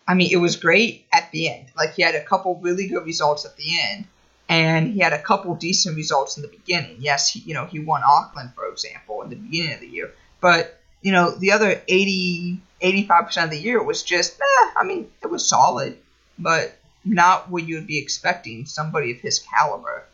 I 0.06 0.14
mean, 0.14 0.30
it 0.30 0.36
was 0.36 0.56
great 0.56 1.06
at 1.12 1.30
the 1.32 1.48
end. 1.48 1.66
Like 1.76 1.94
he 1.94 2.02
had 2.02 2.14
a 2.14 2.24
couple 2.24 2.56
really 2.56 2.88
good 2.88 3.04
results 3.04 3.44
at 3.44 3.56
the 3.56 3.80
end, 3.80 4.06
and 4.48 4.92
he 4.92 5.00
had 5.00 5.12
a 5.12 5.22
couple 5.22 5.54
decent 5.54 5.96
results 5.96 6.36
in 6.36 6.42
the 6.42 6.48
beginning. 6.48 6.96
Yes, 6.98 7.30
he, 7.30 7.40
you 7.40 7.54
know, 7.54 7.64
he 7.64 7.80
won 7.80 8.02
Auckland, 8.04 8.52
for 8.54 8.68
example, 8.68 9.22
in 9.22 9.30
the 9.30 9.36
beginning 9.36 9.74
of 9.74 9.80
the 9.80 9.88
year. 9.88 10.12
But, 10.40 10.78
you 11.00 11.12
know, 11.12 11.30
the 11.30 11.52
other 11.52 11.80
80, 11.88 12.60
85% 12.82 13.44
of 13.44 13.50
the 13.50 13.58
year 13.58 13.82
was 13.82 14.02
just, 14.02 14.38
eh, 14.38 14.70
I 14.76 14.84
mean, 14.84 15.10
it 15.22 15.30
was 15.30 15.48
solid, 15.48 15.96
but 16.38 16.76
not 17.04 17.50
what 17.50 17.66
you 17.66 17.76
would 17.76 17.86
be 17.86 17.98
expecting 17.98 18.66
somebody 18.66 19.12
of 19.12 19.20
his 19.20 19.38
caliber 19.38 20.04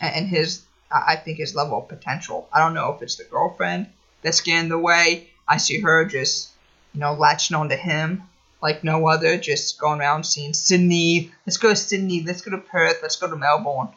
and 0.00 0.28
his, 0.28 0.62
I 0.90 1.16
think, 1.16 1.38
his 1.38 1.54
level 1.54 1.78
of 1.78 1.88
potential. 1.88 2.48
I 2.52 2.60
don't 2.60 2.74
know 2.74 2.92
if 2.92 3.02
it's 3.02 3.16
the 3.16 3.24
girlfriend 3.24 3.86
that's 4.20 4.42
getting 4.42 4.68
the 4.68 4.78
way. 4.78 5.30
I 5.46 5.56
see 5.56 5.80
her 5.80 6.04
just, 6.04 6.50
you 6.92 7.00
know, 7.00 7.14
latching 7.14 7.56
onto 7.56 7.76
him 7.76 8.22
like 8.60 8.82
no 8.84 9.06
other, 9.08 9.38
just 9.38 9.78
going 9.78 10.00
around 10.00 10.24
seeing 10.24 10.52
Sydney. 10.52 11.32
Let's 11.46 11.56
go 11.56 11.70
to 11.70 11.76
Sydney. 11.76 12.22
Let's 12.22 12.40
go 12.40 12.50
to 12.50 12.58
Perth. 12.58 12.98
Let's 13.02 13.16
go 13.16 13.28
to 13.28 13.36
Melbourne. 13.36 13.88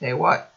Tell 0.00 0.08
you 0.08 0.16
what, 0.16 0.52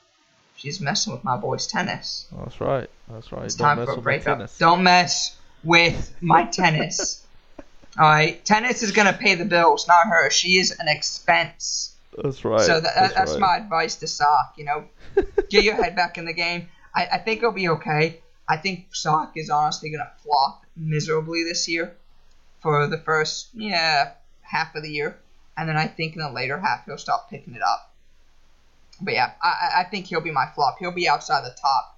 she's 0.55 0.81
messing 0.81 1.13
with 1.13 1.23
my 1.23 1.37
boy's 1.37 1.67
tennis. 1.67 2.27
That's 2.37 2.59
right. 2.59 2.89
That's 3.09 3.31
right. 3.31 3.45
It's 3.45 3.55
Don't 3.55 3.77
time 3.77 3.85
for 3.85 3.93
a 3.93 4.01
breakup. 4.01 4.49
Don't 4.57 4.83
mess 4.83 5.37
with 5.63 6.13
my 6.21 6.45
tennis. 6.45 7.23
All 7.99 8.05
right, 8.05 8.43
tennis 8.45 8.83
is 8.83 8.91
gonna 8.91 9.13
pay 9.13 9.35
the 9.35 9.45
bills, 9.45 9.87
not 9.87 10.07
her. 10.07 10.29
She 10.29 10.57
is 10.57 10.71
an 10.79 10.87
expense. 10.87 11.95
That's 12.15 12.45
right. 12.45 12.61
So 12.61 12.79
that, 12.79 12.93
that's, 12.95 13.13
that's 13.13 13.31
right. 13.31 13.39
my 13.39 13.57
advice 13.57 13.95
to 13.97 14.07
Sock. 14.07 14.53
You 14.55 14.65
know, 14.65 14.83
get 15.49 15.63
your 15.63 15.75
head 15.75 15.95
back 15.95 16.17
in 16.19 16.25
the 16.25 16.33
game. 16.33 16.67
I, 16.93 17.07
I 17.13 17.17
think 17.17 17.39
it'll 17.39 17.53
be 17.53 17.69
okay. 17.69 18.21
I 18.47 18.57
think 18.57 18.87
Sock 18.91 19.33
is 19.35 19.49
honestly 19.49 19.89
gonna 19.89 20.11
flop 20.23 20.63
miserably 20.75 21.43
this 21.43 21.67
year 21.67 21.95
for 22.67 22.85
the 22.85 22.97
first 22.97 23.47
yeah 23.53 24.11
half 24.41 24.75
of 24.75 24.83
the 24.83 24.91
year, 24.91 25.17
and 25.55 25.69
then 25.69 25.77
I 25.77 25.87
think 25.87 26.17
in 26.17 26.21
the 26.21 26.29
later 26.29 26.59
half 26.59 26.83
he'll 26.85 26.97
start 26.97 27.29
picking 27.29 27.55
it 27.55 27.61
up. 27.61 27.93
But 28.99 29.13
yeah, 29.13 29.31
I, 29.41 29.69
I 29.77 29.83
think 29.85 30.07
he'll 30.07 30.19
be 30.19 30.31
my 30.31 30.47
flop. 30.53 30.75
He'll 30.77 30.91
be 30.91 31.07
outside 31.07 31.45
the 31.45 31.55
top. 31.61 31.97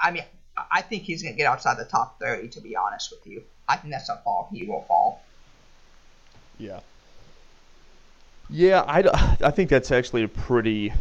I 0.00 0.12
mean, 0.12 0.22
I 0.70 0.82
think 0.82 1.02
he's 1.02 1.24
gonna 1.24 1.34
get 1.34 1.46
outside 1.46 1.76
the 1.76 1.86
top 1.86 2.20
thirty. 2.20 2.46
To 2.46 2.60
be 2.60 2.76
honest 2.76 3.10
with 3.10 3.26
you, 3.26 3.42
I 3.68 3.78
think 3.78 3.92
that's 3.92 4.08
a 4.08 4.20
fall. 4.22 4.48
He 4.52 4.64
will 4.64 4.82
fall. 4.82 5.24
Yeah. 6.56 6.78
Yeah, 8.48 8.84
I, 8.86 9.36
I 9.42 9.50
think 9.50 9.70
that's 9.70 9.90
actually 9.90 10.22
a 10.22 10.28
pretty 10.28 10.92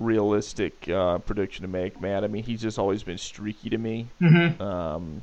realistic 0.00 0.88
uh, 0.88 1.18
prediction 1.18 1.62
to 1.62 1.68
make, 1.68 2.00
man. 2.00 2.24
I 2.24 2.28
mean, 2.28 2.44
he's 2.44 2.62
just 2.62 2.78
always 2.78 3.02
been 3.02 3.18
streaky 3.18 3.68
to 3.68 3.78
me. 3.78 4.06
Mm-hmm. 4.22 4.62
Um, 4.62 5.22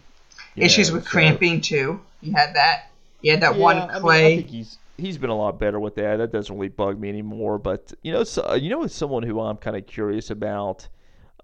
Issues 0.56 0.92
with 0.92 1.04
so. 1.04 1.10
cramping 1.10 1.62
too. 1.62 2.00
He 2.22 2.32
had 2.32 2.56
that. 2.56 2.92
He 3.22 3.30
had 3.30 3.42
that 3.42 3.56
yeah, 3.56 3.62
one 3.62 3.90
clay. 4.02 4.26
I, 4.26 4.30
mean, 4.30 4.34
I 4.34 4.36
think 4.42 4.50
he's 4.50 4.78
he's 4.98 5.18
been 5.18 5.30
a 5.30 5.36
lot 5.36 5.60
better 5.60 5.80
with 5.80 5.96
that. 5.96 6.18
That 6.18 6.32
doesn't 6.32 6.56
really 6.56 6.70
bug 6.70 7.00
me 7.00 7.10
anymore. 7.10 7.58
But 7.58 7.94
you 8.04 8.12
know, 8.12 8.24
so, 8.24 8.54
you 8.54 8.70
know, 8.70 8.86
someone 8.88 9.24
who 9.24 9.40
I'm 9.40 9.58
kind 9.58 9.76
of 9.76 9.86
curious 9.88 10.30
about 10.30 10.88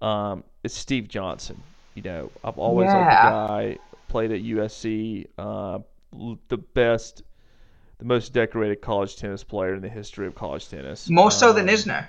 um, 0.00 0.44
is 0.62 0.72
Steve 0.72 1.08
Johnson. 1.08 1.62
You 1.94 2.02
know, 2.02 2.32
I've 2.44 2.58
always 2.58 2.86
Yeah. 2.86 2.98
liked 2.98 3.10
the 3.10 3.28
guy. 3.28 3.78
Played 4.08 4.32
at 4.32 4.40
USC, 4.42 5.26
uh, 5.38 5.78
the 6.48 6.56
best, 6.56 7.22
the 7.98 8.04
most 8.04 8.32
decorated 8.32 8.80
college 8.80 9.14
tennis 9.16 9.44
player 9.44 9.74
in 9.74 9.82
the 9.82 9.88
history 9.88 10.26
of 10.26 10.34
college 10.34 10.68
tennis. 10.68 11.08
More 11.08 11.30
so 11.30 11.52
than 11.52 11.68
Um, 11.68 11.74
Isner. 11.76 12.06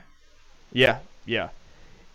yeah, 0.71 0.99
yeah. 1.25 1.49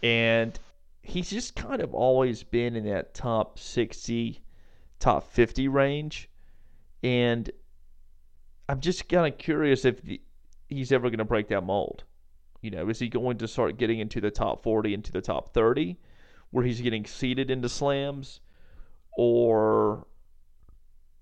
And 0.03 0.59
he's 1.03 1.31
just 1.31 1.55
kind 1.55 1.81
of 1.81 1.95
always 1.95 2.43
been 2.43 2.75
in 2.75 2.85
that 2.87 3.15
top 3.15 3.59
60, 3.61 4.41
top 5.07 5.33
50 5.33 5.69
range. 5.69 6.29
And 7.05 7.49
I'm 8.69 8.81
just 8.81 9.09
kind 9.09 9.33
of 9.33 9.39
curious 9.39 9.85
if 9.85 10.03
the, 10.03 10.21
he's 10.69 10.91
ever 10.91 11.09
going 11.09 11.19
to 11.19 11.25
break 11.25 11.49
that 11.49 11.63
mold. 11.63 12.03
You 12.61 12.73
know, 12.73 12.89
is 12.89 12.99
he 12.99 13.09
going 13.09 13.39
to 13.39 13.47
start 13.47 13.79
getting 13.79 14.01
into 14.01 14.21
the 14.21 14.33
top 14.33 14.65
40, 14.65 14.95
into 14.95 15.13
the 15.13 15.21
top 15.21 15.55
30, 15.55 15.97
where 16.51 16.65
he's 16.65 16.81
getting 16.81 17.07
seeded 17.07 17.53
into 17.53 17.69
slams? 17.69 18.41
Or 19.17 20.05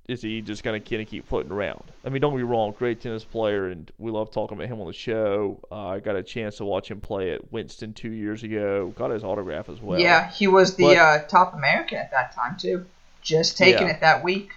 is 0.08 0.22
he 0.22 0.40
just 0.40 0.62
going 0.62 0.82
to 0.82 0.88
kind 0.88 1.02
of 1.02 1.08
keep 1.08 1.28
floating 1.28 1.52
around? 1.52 1.84
I 2.06 2.08
mean, 2.08 2.22
don't 2.22 2.34
me 2.34 2.42
wrong, 2.42 2.72
great 2.78 3.02
tennis 3.02 3.24
player, 3.24 3.68
and 3.68 3.90
we 3.98 4.10
love 4.10 4.30
talking 4.30 4.56
about 4.56 4.68
him 4.68 4.80
on 4.80 4.86
the 4.86 4.94
show. 4.94 5.60
Uh, 5.70 5.88
I 5.88 6.00
got 6.00 6.16
a 6.16 6.22
chance 6.22 6.56
to 6.56 6.64
watch 6.64 6.90
him 6.90 7.02
play 7.02 7.32
at 7.32 7.52
Winston 7.52 7.92
two 7.92 8.12
years 8.12 8.42
ago. 8.44 8.94
Got 8.96 9.10
his 9.10 9.22
autograph 9.22 9.68
as 9.68 9.82
well. 9.82 10.00
yeah, 10.00 10.30
he 10.30 10.46
was 10.46 10.74
the 10.76 10.84
but- 10.84 10.96
uh, 10.96 11.18
top 11.26 11.52
American 11.52 11.98
at 11.98 12.10
that 12.12 12.34
time 12.34 12.56
too. 12.56 12.86
Just 13.24 13.56
taking 13.58 13.88
Yeah. 13.88 13.94
it 13.94 14.00
that 14.00 14.22
week. 14.22 14.50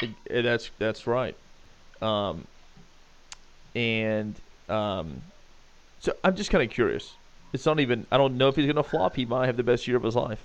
It- 0.00 0.10
it- 0.26 0.42
that's 0.42 0.70
that's 0.78 1.06
right. 1.06 1.36
Um, 2.00 2.46
and 3.76 4.34
um, 4.68 5.22
so 6.00 6.12
I'm 6.24 6.34
just 6.34 6.50
kind 6.50 6.64
of 6.64 6.70
curious. 6.70 7.14
It's 7.52 7.66
not 7.66 7.78
even. 7.80 8.06
I 8.10 8.16
don't 8.16 8.36
know 8.38 8.48
if 8.48 8.56
he's 8.56 8.64
going 8.64 8.76
to 8.76 8.82
flop. 8.82 9.14
He 9.14 9.24
might 9.26 9.46
have 9.46 9.56
the 9.56 9.62
best 9.62 9.86
year 9.86 9.96
of 9.96 10.02
his 10.02 10.16
life. 10.16 10.42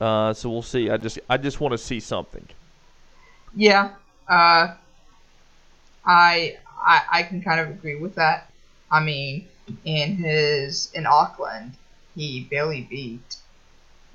Uh, 0.00 0.34
so 0.34 0.50
we'll 0.50 0.62
see. 0.62 0.90
I 0.90 0.96
just 0.96 1.18
I 1.30 1.36
just 1.36 1.60
want 1.60 1.72
to 1.72 1.78
see 1.78 2.00
something. 2.00 2.46
Yeah, 3.54 3.90
uh, 4.28 4.74
I, 6.04 6.56
I 6.84 7.02
I 7.12 7.22
can 7.22 7.40
kind 7.40 7.60
of 7.60 7.68
agree 7.70 7.94
with 7.96 8.16
that. 8.16 8.50
I 8.90 9.00
mean, 9.00 9.46
in 9.84 10.16
his 10.16 10.90
in 10.92 11.06
Auckland, 11.06 11.72
he 12.16 12.40
barely 12.50 12.82
beat 12.82 13.36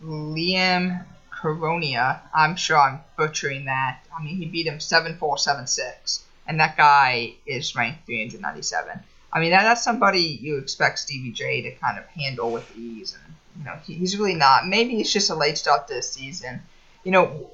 Liam 0.03 1.05
Caruana. 1.39 2.19
I'm 2.33 2.55
sure 2.55 2.77
I'm 2.77 2.99
butchering 3.17 3.65
that. 3.65 3.99
I 4.17 4.21
mean, 4.21 4.37
he 4.37 4.45
beat 4.45 4.67
him 4.67 4.79
seven 4.79 5.15
four 5.17 5.37
seven 5.37 5.67
six, 5.67 6.23
and 6.47 6.59
that 6.59 6.75
guy 6.75 7.33
is 7.45 7.75
ranked 7.75 8.05
397. 8.05 8.99
I 9.31 9.39
mean, 9.39 9.51
that, 9.51 9.63
that's 9.63 9.83
somebody 9.83 10.21
you 10.21 10.57
expect 10.57 10.99
Stevie 10.99 11.31
J 11.31 11.61
to 11.61 11.71
kind 11.75 11.97
of 11.97 12.05
handle 12.07 12.51
with 12.51 12.69
ease, 12.77 13.15
and 13.15 13.35
you 13.57 13.65
know 13.65 13.77
he, 13.85 13.93
he's 13.93 14.17
really 14.17 14.35
not. 14.35 14.67
Maybe 14.67 14.99
it's 14.99 15.13
just 15.13 15.29
a 15.29 15.35
late 15.35 15.57
start 15.57 15.87
the 15.87 16.01
season. 16.01 16.61
You 17.03 17.11
know, 17.11 17.49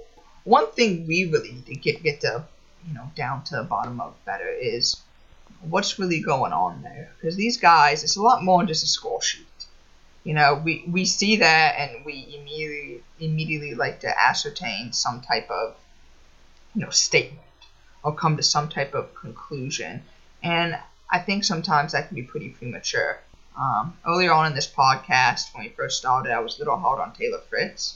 one 0.45 0.71
thing 0.71 1.05
we 1.05 1.25
really 1.25 1.51
need 1.51 1.65
to 1.67 1.75
get 1.75 2.01
get 2.01 2.21
to 2.21 2.43
you 2.87 2.93
know 2.93 3.11
down 3.15 3.43
to 3.45 3.57
the 3.57 3.63
bottom 3.63 4.01
of 4.01 4.13
better 4.25 4.49
is 4.49 4.97
what's 5.61 5.99
really 5.99 6.21
going 6.21 6.53
on 6.53 6.81
there 6.83 7.11
because 7.15 7.35
these 7.35 7.57
guys 7.57 8.03
it's 8.03 8.17
a 8.17 8.21
lot 8.21 8.43
more 8.43 8.59
than 8.59 8.67
just 8.67 8.83
a 8.83 8.87
score 8.87 9.21
sheet 9.21 9.47
you 10.25 10.33
know 10.33 10.61
we 10.65 10.83
we 10.87 11.05
see 11.05 11.37
that 11.37 11.75
and 11.77 12.03
we 12.03 12.37
immediately 12.37 13.01
immediately 13.19 13.73
like 13.73 14.01
to 14.01 14.19
ascertain 14.19 14.91
some 14.91 15.21
type 15.21 15.49
of 15.49 15.75
you 16.73 16.81
know 16.81 16.89
statement 16.89 17.41
or 18.03 18.13
come 18.13 18.35
to 18.35 18.43
some 18.43 18.67
type 18.67 18.93
of 18.93 19.15
conclusion 19.15 20.03
and 20.43 20.77
i 21.09 21.19
think 21.19 21.45
sometimes 21.45 21.93
that 21.93 22.07
can 22.07 22.15
be 22.15 22.23
pretty 22.23 22.49
premature 22.49 23.21
um, 23.57 23.97
earlier 24.05 24.33
on 24.33 24.47
in 24.47 24.53
this 24.53 24.67
podcast 24.67 25.53
when 25.53 25.63
we 25.63 25.69
first 25.69 25.97
started 25.97 26.33
i 26.33 26.39
was 26.39 26.57
a 26.57 26.59
little 26.59 26.75
hard 26.75 26.99
on 26.99 27.13
taylor 27.13 27.39
fritz 27.49 27.95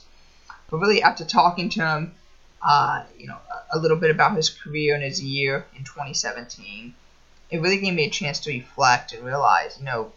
but 0.70 0.78
really 0.78 1.02
after 1.02 1.24
talking 1.24 1.68
to 1.68 1.84
him 1.84 2.14
uh, 2.62 3.04
you 3.18 3.26
know, 3.26 3.38
a, 3.72 3.76
a 3.76 3.78
little 3.78 3.96
bit 3.96 4.10
about 4.10 4.36
his 4.36 4.50
career 4.50 4.94
and 4.94 5.02
his 5.02 5.22
year 5.22 5.64
in 5.76 5.84
2017. 5.84 6.94
It 7.50 7.60
really 7.60 7.80
gave 7.80 7.94
me 7.94 8.04
a 8.04 8.10
chance 8.10 8.40
to 8.40 8.50
reflect 8.50 9.12
and 9.12 9.24
realize, 9.24 9.78
you 9.78 9.84
know, 9.84 10.12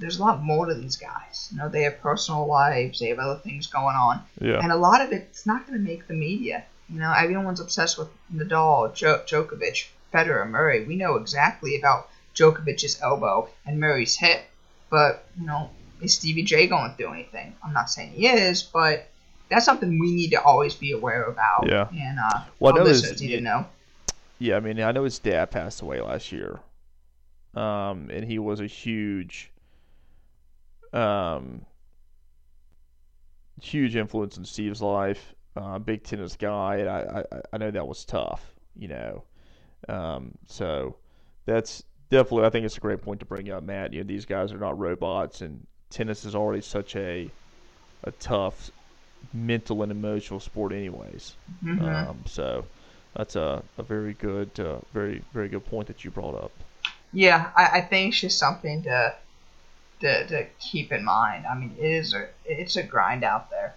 there's 0.00 0.18
a 0.18 0.22
lot 0.22 0.42
more 0.42 0.66
to 0.66 0.74
these 0.74 0.96
guys. 0.96 1.48
You 1.52 1.58
know, 1.58 1.68
they 1.68 1.82
have 1.82 2.00
personal 2.00 2.46
lives, 2.46 2.98
they 2.98 3.08
have 3.08 3.18
other 3.18 3.38
things 3.38 3.66
going 3.68 3.94
on, 3.96 4.22
Yeah. 4.40 4.58
and 4.62 4.72
a 4.72 4.76
lot 4.76 5.00
of 5.02 5.12
it's 5.12 5.46
not 5.46 5.66
going 5.66 5.78
to 5.78 5.84
make 5.84 6.08
the 6.08 6.14
media. 6.14 6.64
You 6.88 6.98
know, 6.98 7.12
everyone's 7.12 7.60
obsessed 7.60 7.98
with 7.98 8.08
Nadal, 8.34 8.92
jo- 8.94 9.22
Djokovic, 9.26 9.86
Federer, 10.12 10.48
Murray. 10.48 10.84
We 10.84 10.96
know 10.96 11.14
exactly 11.16 11.76
about 11.78 12.08
Djokovic's 12.34 13.00
elbow 13.00 13.48
and 13.66 13.78
Murray's 13.78 14.16
hip, 14.16 14.42
but 14.90 15.24
you 15.38 15.46
know, 15.46 15.70
is 16.00 16.14
Stevie 16.14 16.42
J 16.42 16.66
going 16.66 16.94
through 16.94 17.12
anything? 17.12 17.54
I'm 17.62 17.72
not 17.72 17.90
saying 17.90 18.12
he 18.12 18.26
is, 18.26 18.62
but 18.62 19.06
that's 19.50 19.64
something 19.66 19.98
we 20.00 20.14
need 20.14 20.30
to 20.30 20.42
always 20.42 20.74
be 20.74 20.92
aware 20.92 21.24
about. 21.24 21.66
Yeah. 21.68 21.88
And 21.92 22.18
uh, 22.18 22.40
Well, 22.58 22.74
listeners 22.82 23.20
need 23.20 23.36
to 23.36 23.40
know. 23.40 23.66
Yeah, 24.38 24.56
I 24.56 24.60
mean, 24.60 24.80
I 24.80 24.90
know 24.92 25.04
his 25.04 25.18
dad 25.18 25.50
passed 25.50 25.82
away 25.82 26.00
last 26.00 26.32
year, 26.32 26.58
um, 27.54 28.08
and 28.10 28.24
he 28.24 28.38
was 28.38 28.60
a 28.60 28.66
huge, 28.66 29.50
um, 30.92 31.66
huge 33.60 33.96
influence 33.96 34.36
in 34.36 34.44
Steve's 34.44 34.82
life. 34.82 35.34
Uh, 35.56 35.78
big 35.78 36.04
tennis 36.04 36.36
guy, 36.36 36.76
and 36.76 36.88
I, 36.88 37.24
I, 37.32 37.40
I 37.52 37.58
know 37.58 37.70
that 37.72 37.86
was 37.86 38.04
tough, 38.04 38.54
you 38.76 38.88
know. 38.88 39.24
Um, 39.88 40.32
so 40.46 40.96
that's 41.46 41.84
definitely, 42.10 42.46
I 42.46 42.50
think 42.50 42.66
it's 42.66 42.76
a 42.76 42.80
great 42.80 43.02
point 43.02 43.20
to 43.20 43.26
bring 43.26 43.50
up, 43.50 43.64
Matt. 43.64 43.92
You 43.92 44.00
know, 44.00 44.06
these 44.08 44.26
guys 44.26 44.52
are 44.52 44.58
not 44.58 44.78
robots, 44.78 45.42
and 45.42 45.66
tennis 45.90 46.24
is 46.24 46.34
already 46.36 46.62
such 46.62 46.96
a, 46.96 47.32
a 48.04 48.12
tough 48.12 48.70
mental 49.32 49.82
and 49.82 49.92
emotional 49.92 50.40
sport, 50.40 50.72
anyways. 50.72 51.36
Mhm. 51.64 52.10
Um, 52.10 52.24
so 52.26 52.68
that's 53.16 53.36
a, 53.36 53.64
a 53.78 53.82
very 53.82 54.14
good, 54.14 54.58
uh, 54.60 54.80
very 54.92 55.24
very 55.32 55.48
good 55.48 55.64
point 55.64 55.88
that 55.88 56.04
you 56.04 56.10
brought 56.10 56.36
up. 56.36 56.64
Yeah, 57.12 57.50
I, 57.56 57.78
I 57.78 57.80
think 57.82 58.12
it's 58.12 58.20
just 58.20 58.38
something 58.38 58.82
to, 58.84 59.14
to 60.00 60.26
to 60.26 60.46
keep 60.58 60.92
in 60.92 61.04
mind. 61.04 61.46
I 61.46 61.54
mean, 61.54 61.74
it 61.78 61.84
is 61.84 62.14
a 62.14 62.28
it's 62.44 62.76
a 62.76 62.82
grind 62.82 63.24
out 63.24 63.50
there. 63.50 63.74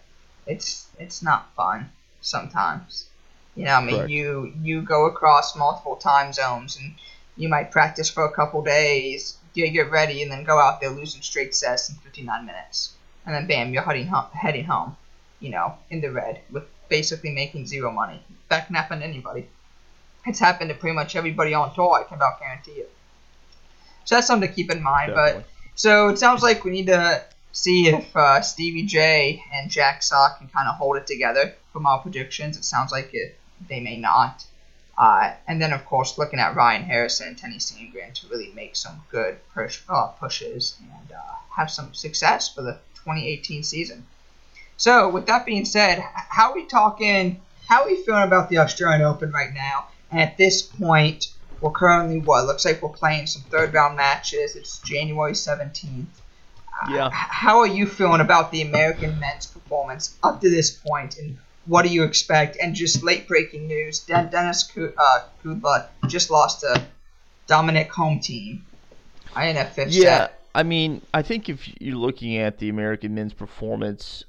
It's 0.47 0.87
it's 0.99 1.21
not 1.21 1.53
fun 1.55 1.91
sometimes. 2.21 3.07
You 3.55 3.65
know, 3.65 3.75
I 3.75 3.83
mean, 3.83 3.95
Correct. 3.95 4.09
you 4.09 4.53
you 4.61 4.81
go 4.81 5.05
across 5.05 5.55
multiple 5.55 5.95
time 5.95 6.33
zones 6.33 6.77
and 6.77 6.95
you 7.37 7.49
might 7.49 7.71
practice 7.71 8.09
for 8.09 8.25
a 8.25 8.31
couple 8.31 8.63
days, 8.63 9.37
you 9.53 9.69
get 9.69 9.91
ready, 9.91 10.21
and 10.21 10.31
then 10.31 10.43
go 10.43 10.59
out 10.59 10.81
there 10.81 10.89
losing 10.89 11.21
straight 11.21 11.55
sets 11.55 11.89
in 11.89 11.95
59 11.95 12.45
minutes, 12.45 12.93
and 13.25 13.35
then 13.35 13.47
bam, 13.47 13.73
you're 13.73 13.83
heading 13.83 14.07
home, 14.07 14.25
heading 14.33 14.65
home. 14.65 14.95
You 15.39 15.49
know, 15.49 15.77
in 15.89 15.99
the 15.99 16.09
red 16.09 16.39
with 16.51 16.63
basically 16.87 17.31
making 17.31 17.67
zero 17.67 17.91
money. 17.91 18.23
That 18.49 18.67
can 18.67 18.75
happen 18.75 18.99
to 18.99 19.05
anybody. 19.05 19.49
It's 20.25 20.39
happened 20.39 20.69
to 20.69 20.75
pretty 20.75 20.95
much 20.95 21.15
everybody 21.17 21.53
on 21.53 21.73
tour. 21.75 21.99
I 21.99 22.03
can 22.03 22.15
about 22.15 22.39
guarantee 22.39 22.71
it. 22.71 22.91
So 24.05 24.15
that's 24.15 24.27
something 24.27 24.47
to 24.47 24.55
keep 24.55 24.71
in 24.71 24.81
mind. 24.81 25.09
Definitely. 25.09 25.41
But 25.41 25.52
so 25.75 26.09
it 26.09 26.19
sounds 26.19 26.43
like 26.43 26.63
we 26.63 26.71
need 26.71 26.87
to 26.87 27.23
see 27.51 27.87
if 27.87 28.15
uh, 28.15 28.41
Stevie 28.41 28.83
J 28.83 29.43
and 29.53 29.69
Jack 29.69 30.03
Sock 30.03 30.39
can 30.39 30.47
kind 30.47 30.67
of 30.67 30.75
hold 30.75 30.97
it 30.97 31.07
together 31.07 31.53
from 31.71 31.85
our 31.85 31.99
predictions. 31.99 32.57
It 32.57 32.65
sounds 32.65 32.91
like 32.91 33.13
it, 33.13 33.37
they 33.69 33.79
may 33.79 33.97
not. 33.97 34.45
Uh, 34.97 35.33
and 35.47 35.61
then, 35.61 35.73
of 35.73 35.85
course, 35.85 36.17
looking 36.17 36.39
at 36.39 36.55
Ryan 36.55 36.83
Harrison 36.83 37.29
and 37.29 37.37
Tenny 37.37 37.57
Sandgren 37.57 38.13
to 38.13 38.27
really 38.27 38.51
make 38.53 38.75
some 38.75 39.01
good 39.09 39.37
push, 39.53 39.81
uh, 39.89 40.07
pushes 40.19 40.75
and 40.79 41.11
uh, 41.11 41.35
have 41.55 41.71
some 41.71 41.93
success 41.93 42.53
for 42.53 42.61
the 42.61 42.73
2018 42.97 43.63
season. 43.63 44.05
So, 44.77 45.09
with 45.09 45.25
that 45.27 45.45
being 45.45 45.65
said, 45.65 46.03
how 46.13 46.51
are 46.51 46.55
we 46.55 46.65
talking? 46.65 47.41
How 47.67 47.83
are 47.83 47.87
we 47.87 48.03
feeling 48.03 48.23
about 48.23 48.49
the 48.49 48.59
Australian 48.59 49.01
Open 49.01 49.31
right 49.31 49.53
now? 49.53 49.87
And 50.11 50.21
at 50.21 50.37
this 50.37 50.61
point, 50.61 51.32
we're 51.63 51.71
currently 51.71 52.19
what 52.19 52.45
looks 52.45 52.65
like 52.65 52.81
we're 52.81 52.89
playing 52.89 53.25
some 53.25 53.41
third 53.43 53.73
round 53.73 53.95
matches. 53.95 54.55
It's 54.57 54.79
January 54.79 55.31
17th. 55.31 56.07
Uh, 56.81 56.93
Yeah. 56.93 57.07
h- 57.07 57.13
How 57.13 57.59
are 57.59 57.67
you 57.67 57.85
feeling 57.87 58.19
about 58.19 58.51
the 58.51 58.61
American 58.61 59.17
men's 59.19 59.45
performance 59.45 60.17
up 60.21 60.41
to 60.41 60.49
this 60.49 60.71
point, 60.71 61.17
and 61.17 61.37
what 61.65 61.83
do 61.83 61.89
you 61.89 62.03
expect? 62.03 62.57
And 62.61 62.75
just 62.75 63.01
late 63.01 63.27
breaking 63.29 63.67
news: 63.67 64.01
Den- 64.01 64.29
Dennis 64.29 64.63
Ku- 64.63 64.93
uh, 64.97 65.19
Kudla 65.43 65.87
just 66.07 66.29
lost 66.29 66.59
to 66.61 66.83
Dominic 67.47 67.91
Home 67.93 68.19
Thiem. 68.19 68.63
I 69.33 69.47
in 69.47 69.55
a 69.57 69.63
fifth 69.65 69.93
Yeah, 69.93 70.17
set. 70.17 70.39
I 70.53 70.63
mean, 70.63 71.01
I 71.13 71.21
think 71.21 71.47
if 71.47 71.67
you're 71.81 71.95
looking 71.95 72.37
at 72.37 72.57
the 72.59 72.67
American 72.69 73.15
men's 73.15 73.33
performance 73.33 74.25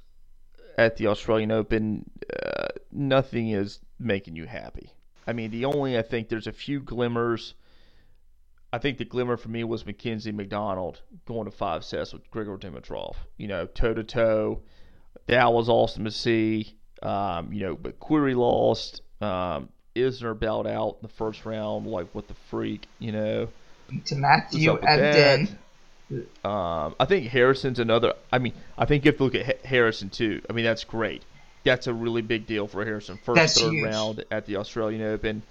at 0.79 0.97
the 0.97 1.09
Australian 1.09 1.51
Open, 1.51 2.09
uh, 2.33 2.69
nothing 2.93 3.51
is 3.51 3.81
making 3.99 4.37
you 4.37 4.47
happy. 4.47 4.91
I 5.27 5.33
mean, 5.33 5.51
the 5.51 5.65
only 5.65 5.99
I 5.99 6.03
think 6.03 6.29
there's 6.29 6.47
a 6.47 6.53
few 6.53 6.81
glimmers. 6.81 7.55
I 8.73 8.79
think 8.79 8.99
the 8.99 9.05
glimmer 9.05 9.37
for 9.37 9.49
me 9.49 9.63
was 9.65 9.87
Mackenzie 9.87 10.33
McDonald 10.33 11.01
going 11.27 11.45
to 11.45 11.51
five 11.51 11.85
sets 11.85 12.13
with 12.13 12.29
Grigor 12.31 12.61
Dimitrov. 12.61 13.15
You 13.37 13.49
know, 13.49 13.67
toe 13.67 13.95
to 13.95 14.05
toe. 14.05 14.63
That 15.27 15.53
was 15.53 15.69
awesome 15.69 16.05
to 16.05 16.11
see. 16.11 16.75
Um, 17.03 17.53
you 17.53 17.65
know, 17.65 17.77
but 17.77 18.01
Querrey 18.01 18.37
lost. 18.37 19.03
Um, 19.21 19.69
Isner 19.95 20.39
bowed 20.39 20.67
out 20.67 20.97
in 21.01 21.03
the 21.03 21.15
first 21.15 21.47
round, 21.47 21.87
like 21.87 22.09
what 22.15 22.27
the 22.27 22.35
freak, 22.51 22.87
you 22.99 23.13
know. 23.13 23.49
To 24.07 24.17
Matthew 24.17 24.79
Ebden. 24.79 25.57
Um, 26.45 26.95
I 27.01 27.05
think 27.07 27.29
Harrison's 27.29 27.79
another. 27.79 28.15
I 28.33 28.39
mean, 28.39 28.55
I 28.77 28.85
think 28.85 29.07
if 29.07 29.19
you 29.19 29.27
look 29.27 29.35
at 29.35 29.65
Harrison 29.65 30.11
too, 30.11 30.43
I 30.49 30.53
mean 30.53 30.65
that's 30.65 30.85
great. 30.85 31.23
That's 31.65 31.87
a 31.87 31.95
really 31.95 32.23
big 32.23 32.47
deal 32.47 32.67
for 32.67 32.85
Harrison. 32.85 33.19
First, 33.25 33.37
that's 33.37 33.61
third 33.61 33.73
huge. 33.73 33.85
round 33.85 34.25
at 34.31 34.47
the 34.47 34.57
Australian 34.57 35.03
Open. 35.03 35.43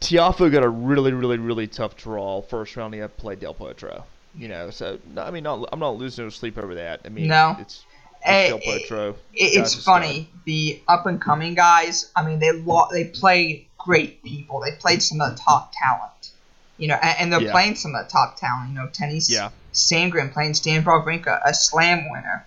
Tiafoe 0.00 0.50
got 0.50 0.64
a 0.64 0.68
really, 0.68 1.12
really, 1.12 1.38
really 1.38 1.66
tough 1.66 1.96
draw. 1.96 2.42
First 2.42 2.76
round, 2.76 2.94
he 2.94 3.00
had 3.00 3.14
to 3.16 3.20
play 3.20 3.36
Del 3.36 3.54
Potro. 3.54 4.02
You 4.34 4.48
know, 4.48 4.70
so 4.70 4.98
I 5.16 5.30
mean, 5.30 5.42
not 5.44 5.68
I'm 5.72 5.78
not 5.78 5.96
losing 5.96 6.24
no 6.24 6.30
sleep 6.30 6.56
over 6.56 6.76
that. 6.76 7.00
I 7.04 7.08
mean, 7.10 7.28
no. 7.28 7.56
it's, 7.60 7.84
it's 8.24 8.48
Del 8.50 8.58
Potro. 8.60 9.14
It, 9.34 9.60
it's 9.60 9.74
funny. 9.84 10.28
The 10.44 10.80
up 10.88 11.06
and 11.06 11.20
coming 11.20 11.54
guys. 11.54 12.10
I 12.16 12.24
mean, 12.26 12.38
they 12.38 12.52
lo- 12.52 12.88
they 12.90 13.04
played 13.04 13.66
great 13.76 14.22
people. 14.22 14.60
They 14.60 14.72
played 14.72 15.02
some 15.02 15.20
of 15.20 15.36
the 15.36 15.40
top 15.42 15.72
talent. 15.76 16.30
You 16.78 16.88
know, 16.88 16.98
and, 17.02 17.16
and 17.20 17.32
they're 17.32 17.42
Yeah. 17.42 17.52
playing 17.52 17.74
some 17.74 17.94
of 17.94 18.06
the 18.06 18.10
top 18.10 18.36
talent. 18.38 18.70
You 18.70 18.76
know, 18.76 18.88
Tennis 18.88 19.30
Yeah. 19.30 19.50
Sandgren 19.74 20.32
playing 20.32 20.54
Stan 20.54 20.82
Wawrinka, 20.82 21.40
a 21.44 21.54
slam 21.54 22.10
winner. 22.10 22.46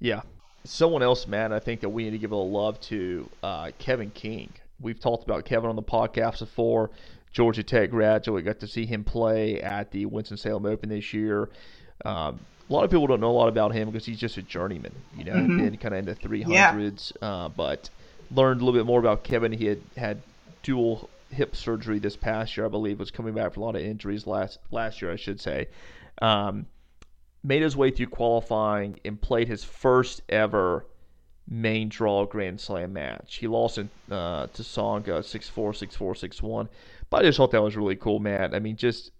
Yeah. 0.00 0.20
Someone 0.64 1.02
else, 1.02 1.26
man, 1.26 1.52
I 1.52 1.58
think 1.58 1.80
that 1.82 1.90
we 1.90 2.04
need 2.04 2.12
to 2.12 2.18
give 2.18 2.32
a 2.32 2.36
little 2.36 2.50
love 2.50 2.80
to 2.82 3.28
uh, 3.42 3.70
Kevin 3.78 4.10
King. 4.10 4.50
We've 4.80 4.98
talked 4.98 5.24
about 5.24 5.44
Kevin 5.44 5.68
on 5.70 5.76
the 5.76 5.82
podcast 5.82 6.38
before. 6.40 6.90
Georgia 7.32 7.62
Tech 7.62 7.90
graduate. 7.90 8.44
Got 8.44 8.60
to 8.60 8.66
see 8.68 8.86
him 8.86 9.04
play 9.04 9.60
at 9.60 9.90
the 9.90 10.06
Winston-Salem 10.06 10.64
Open 10.66 10.88
this 10.88 11.12
year. 11.12 11.48
Um, 12.04 12.40
a 12.68 12.72
lot 12.72 12.84
of 12.84 12.90
people 12.90 13.06
don't 13.06 13.20
know 13.20 13.30
a 13.30 13.32
lot 13.32 13.48
about 13.48 13.72
him 13.72 13.90
because 13.90 14.06
he's 14.06 14.18
just 14.18 14.36
a 14.38 14.42
journeyman, 14.42 14.92
you 15.18 15.24
know, 15.24 15.34
Mhm. 15.34 15.58
been 15.58 15.76
kind 15.76 15.94
of 15.94 15.98
in 15.98 16.04
the 16.06 16.14
300s. 16.14 17.12
Uh, 17.20 17.48
but 17.50 17.90
learned 18.30 18.60
a 18.60 18.64
little 18.64 18.78
bit 18.78 18.86
more 18.86 19.00
about 19.00 19.22
Kevin. 19.24 19.52
He 19.52 19.66
had 19.66 19.80
had 19.96 20.22
dual 20.62 21.10
hip 21.30 21.54
surgery 21.56 21.98
this 21.98 22.16
past 22.16 22.56
year, 22.56 22.64
I 22.66 22.68
believe, 22.70 22.98
was 23.00 23.10
coming 23.10 23.34
back 23.34 23.52
from 23.52 23.64
a 23.64 23.66
lot 23.66 23.74
of 23.76 23.82
injuries 23.82 24.26
last 24.26 24.60
last 24.70 25.02
year, 25.02 25.12
I 25.12 25.16
should 25.16 25.40
say. 25.40 25.66
Um, 26.22 26.66
made 27.44 27.62
his 27.62 27.76
way 27.76 27.90
through 27.90 28.06
qualifying 28.06 28.98
and 29.04 29.20
played 29.20 29.46
his 29.46 29.62
first 29.62 30.22
ever 30.30 30.86
main 31.46 31.90
draw 31.90 32.24
Grand 32.24 32.58
Slam 32.58 32.94
match. 32.94 33.36
He 33.36 33.46
lost 33.46 33.76
in, 33.76 33.90
uh, 34.10 34.46
to 34.46 34.62
Tsonga 34.62 35.20
6-4, 35.20 35.52
6-4, 35.52 36.40
6-1. 36.40 36.68
But 37.10 37.18
I 37.18 37.22
just 37.24 37.36
thought 37.36 37.50
that 37.50 37.62
was 37.62 37.76
really 37.76 37.96
cool, 37.96 38.18
man. 38.18 38.54
I 38.54 38.58
mean, 38.58 38.76
just, 38.76 39.12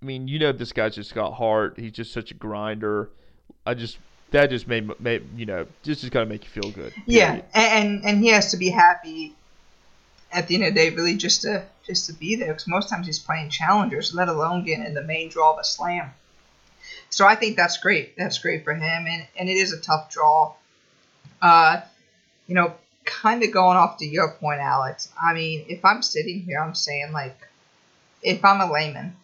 I 0.00 0.06
mean, 0.06 0.26
you 0.26 0.38
know, 0.38 0.50
this 0.50 0.72
guy's 0.72 0.94
just 0.94 1.14
got 1.14 1.32
heart. 1.32 1.78
He's 1.78 1.92
just 1.92 2.12
such 2.12 2.30
a 2.30 2.34
grinder. 2.34 3.10
I 3.66 3.74
just, 3.74 3.98
that 4.30 4.48
just 4.48 4.66
made, 4.66 4.98
made 4.98 5.22
you 5.36 5.44
know, 5.44 5.66
just 5.82 6.00
just 6.00 6.12
gotta 6.12 6.26
make 6.26 6.42
you 6.44 6.50
feel 6.50 6.70
good. 6.72 6.94
Yeah, 7.06 7.32
period. 7.32 7.44
and 7.54 8.04
and 8.04 8.24
he 8.24 8.28
has 8.28 8.50
to 8.52 8.56
be 8.56 8.70
happy 8.70 9.34
at 10.32 10.48
the 10.48 10.54
end 10.54 10.64
of 10.64 10.74
the 10.74 10.80
day, 10.80 10.90
really, 10.90 11.16
just 11.16 11.42
to 11.42 11.64
just 11.86 12.06
to 12.06 12.14
be 12.14 12.34
there. 12.34 12.48
Because 12.48 12.66
most 12.66 12.88
times 12.88 13.06
he's 13.06 13.18
playing 13.18 13.50
challengers, 13.50 14.14
let 14.14 14.28
alone 14.28 14.64
getting 14.64 14.86
in 14.86 14.94
the 14.94 15.02
main 15.02 15.28
draw 15.28 15.52
of 15.52 15.58
a 15.58 15.64
slam. 15.64 16.10
So 17.12 17.26
I 17.26 17.34
think 17.34 17.56
that's 17.56 17.76
great. 17.76 18.16
That's 18.16 18.38
great 18.38 18.64
for 18.64 18.72
him, 18.72 19.06
and 19.06 19.26
and 19.36 19.48
it 19.48 19.52
is 19.52 19.74
a 19.74 19.80
tough 19.80 20.10
draw. 20.10 20.54
Uh, 21.42 21.82
you 22.46 22.54
know, 22.54 22.74
kind 23.04 23.42
of 23.42 23.52
going 23.52 23.76
off 23.76 23.98
to 23.98 24.06
your 24.06 24.32
point, 24.32 24.60
Alex. 24.60 25.10
I 25.22 25.34
mean, 25.34 25.66
if 25.68 25.84
I'm 25.84 26.00
sitting 26.02 26.40
here, 26.40 26.58
I'm 26.58 26.74
saying 26.74 27.12
like, 27.12 27.36
if 28.22 28.42
I'm 28.42 28.62
a 28.62 28.72
layman, 28.72 29.14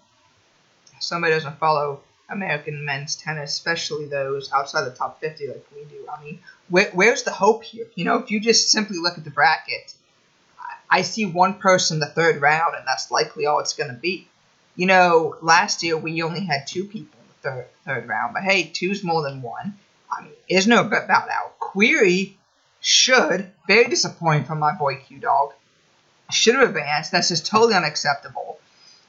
somebody 1.01 1.33
doesn't 1.33 1.59
follow 1.59 2.03
American 2.29 2.85
men's 2.85 3.17
tennis, 3.17 3.53
especially 3.53 4.05
those 4.05 4.53
outside 4.53 4.85
the 4.85 4.91
top 4.91 5.19
50 5.21 5.49
like 5.49 5.67
we 5.75 5.85
do. 5.85 6.07
I 6.13 6.23
mean, 6.23 6.41
where, 6.69 6.91
where's 6.93 7.23
the 7.23 7.33
hope 7.33 7.65
here? 7.65 7.87
You 7.95 8.05
know, 8.05 8.17
if 8.19 8.31
you 8.31 8.39
just 8.39 8.71
simply 8.71 8.99
look 8.99 9.17
at 9.17 9.25
the 9.25 9.31
bracket, 9.31 9.95
I, 10.61 10.99
I 10.99 11.03
see 11.03 11.25
one 11.25 11.55
person 11.55 12.01
the 12.01 12.07
third 12.07 12.43
round, 12.43 12.75
and 12.77 12.87
that's 12.87 13.11
likely 13.11 13.47
all 13.47 13.61
it's 13.61 13.73
going 13.73 13.91
to 13.91 13.97
be. 13.97 14.29
You 14.77 14.87
know, 14.87 15.37
last 15.41 15.83
year 15.83 15.97
we 15.97 16.23
only 16.23 16.45
had 16.45 16.67
two 16.67 16.85
people 16.85 17.18
third 17.43 17.67
third 17.85 18.09
round, 18.09 18.35
but 18.35 18.43
hey, 18.43 18.65
two's 18.65 19.05
more 19.05 19.23
than 19.23 19.43
one. 19.43 19.79
I 20.11 20.23
mean, 20.23 20.33
there's 20.49 20.67
no 20.67 20.87
about 20.87 21.29
out. 21.31 21.59
Querrey 21.61 22.35
should 22.81 23.51
very 23.67 23.89
disappointing 23.89 24.45
from 24.45 24.59
my 24.59 24.73
boy 24.73 24.97
Q 24.97 25.19
Dog. 25.19 25.53
Should 26.31 26.57
have 26.57 26.69
advanced. 26.69 27.13
That's 27.13 27.29
just 27.29 27.47
totally 27.47 27.75
unacceptable. 27.75 28.59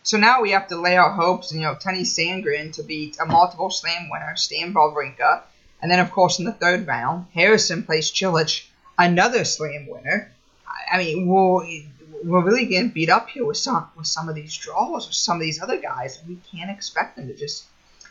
So 0.03 0.17
now 0.17 0.41
we 0.41 0.51
have 0.51 0.67
to 0.69 0.79
lay 0.79 0.95
our 0.95 1.11
hopes, 1.11 1.53
you 1.53 1.59
know, 1.59 1.75
Tennys 1.75 2.15
Sandgren 2.17 2.71
to 2.73 2.83
beat 2.83 3.17
a 3.19 3.25
multiple 3.25 3.69
slam 3.69 4.09
winner, 4.09 4.35
Stan 4.37 4.73
Wawrinka. 4.73 5.41
And 5.81 5.91
then, 5.91 5.99
of 5.99 6.11
course, 6.11 6.39
in 6.39 6.45
the 6.45 6.53
third 6.53 6.87
round, 6.87 7.27
Harrison 7.33 7.83
plays 7.83 8.11
Cilic, 8.11 8.65
another 8.97 9.43
slam 9.43 9.87
winner. 9.87 10.31
I, 10.65 10.95
I 10.95 11.03
mean, 11.03 11.27
we're, 11.27 11.65
we're 12.23 12.43
really 12.43 12.65
getting 12.65 12.89
beat 12.89 13.09
up 13.09 13.29
here 13.29 13.45
with 13.45 13.57
some 13.57 13.87
with 13.95 14.07
some 14.07 14.29
of 14.29 14.35
these 14.35 14.55
draws 14.55 15.07
with 15.07 15.15
some 15.15 15.37
of 15.37 15.41
these 15.41 15.61
other 15.61 15.77
guys, 15.77 16.17
and 16.19 16.27
we 16.29 16.37
can't 16.51 16.71
expect 16.71 17.15
them 17.15 17.27
to 17.27 17.35
just, 17.35 17.65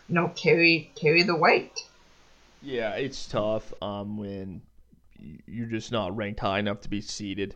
you 0.08 0.14
know, 0.14 0.28
carry 0.34 0.90
carry 0.94 1.22
the 1.22 1.36
weight. 1.36 1.84
Yeah, 2.62 2.92
it's 2.94 3.26
tough 3.26 3.72
um, 3.82 4.16
when 4.16 4.62
you're 5.46 5.66
just 5.66 5.92
not 5.92 6.16
ranked 6.16 6.40
high 6.40 6.58
enough 6.58 6.80
to 6.82 6.88
be 6.88 7.00
seeded. 7.00 7.54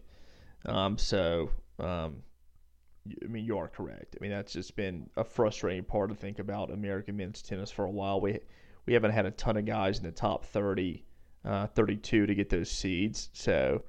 Um, 0.64 0.98
so, 0.98 1.50
um, 1.78 2.22
I 3.22 3.26
mean, 3.26 3.44
you 3.44 3.58
are 3.58 3.68
correct. 3.68 4.16
I 4.18 4.22
mean, 4.22 4.30
that's 4.30 4.52
just 4.52 4.76
been 4.76 5.08
a 5.16 5.24
frustrating 5.24 5.84
part 5.84 6.10
to 6.10 6.14
think 6.14 6.38
about 6.38 6.70
American 6.70 7.16
men's 7.16 7.42
tennis 7.42 7.70
for 7.70 7.84
a 7.84 7.90
while. 7.90 8.20
We 8.20 8.38
we 8.86 8.92
haven't 8.92 9.12
had 9.12 9.26
a 9.26 9.30
ton 9.30 9.56
of 9.56 9.64
guys 9.64 9.98
in 9.98 10.04
the 10.04 10.12
top 10.12 10.44
30, 10.44 11.04
uh, 11.44 11.68
32 11.68 12.26
to 12.26 12.34
get 12.34 12.50
those 12.50 12.70
seeds. 12.70 13.30
So, 13.32 13.82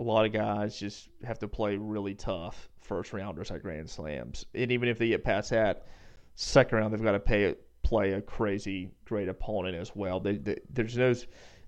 a 0.00 0.02
lot 0.02 0.24
of 0.24 0.32
guys 0.32 0.78
just 0.78 1.08
have 1.24 1.38
to 1.40 1.48
play 1.48 1.76
really 1.76 2.14
tough 2.14 2.68
first 2.80 3.12
rounders 3.12 3.50
at 3.50 3.62
Grand 3.62 3.88
Slams. 3.88 4.46
And 4.54 4.72
even 4.72 4.88
if 4.88 4.98
they 4.98 5.08
get 5.08 5.24
past 5.24 5.50
that, 5.50 5.86
second 6.34 6.78
round, 6.78 6.92
they've 6.92 7.02
got 7.02 7.12
to 7.12 7.20
pay 7.20 7.54
play 7.82 8.12
a 8.12 8.20
crazy 8.20 8.90
great 9.04 9.28
opponent 9.28 9.76
as 9.76 9.94
well. 9.94 10.20
They, 10.20 10.36
they, 10.36 10.58
there's 10.72 10.96
no, 10.96 11.12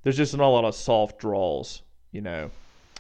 there's 0.03 0.17
just 0.17 0.37
not 0.37 0.47
a 0.47 0.49
lot 0.49 0.65
of 0.65 0.75
soft 0.75 1.19
draws, 1.19 1.83
you 2.13 2.21
know, 2.21 2.51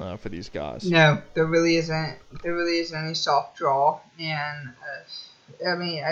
uh, 0.00 0.16
for 0.16 0.28
these 0.28 0.48
guys. 0.48 0.90
No, 0.90 1.22
there 1.34 1.46
really 1.46 1.76
isn't. 1.76 2.18
There 2.42 2.54
really 2.54 2.78
isn't 2.78 2.96
any 3.04 3.14
soft 3.14 3.56
draw, 3.56 4.00
and 4.18 4.68
uh, 4.68 5.68
I 5.70 5.74
mean, 5.76 6.02
I, 6.04 6.10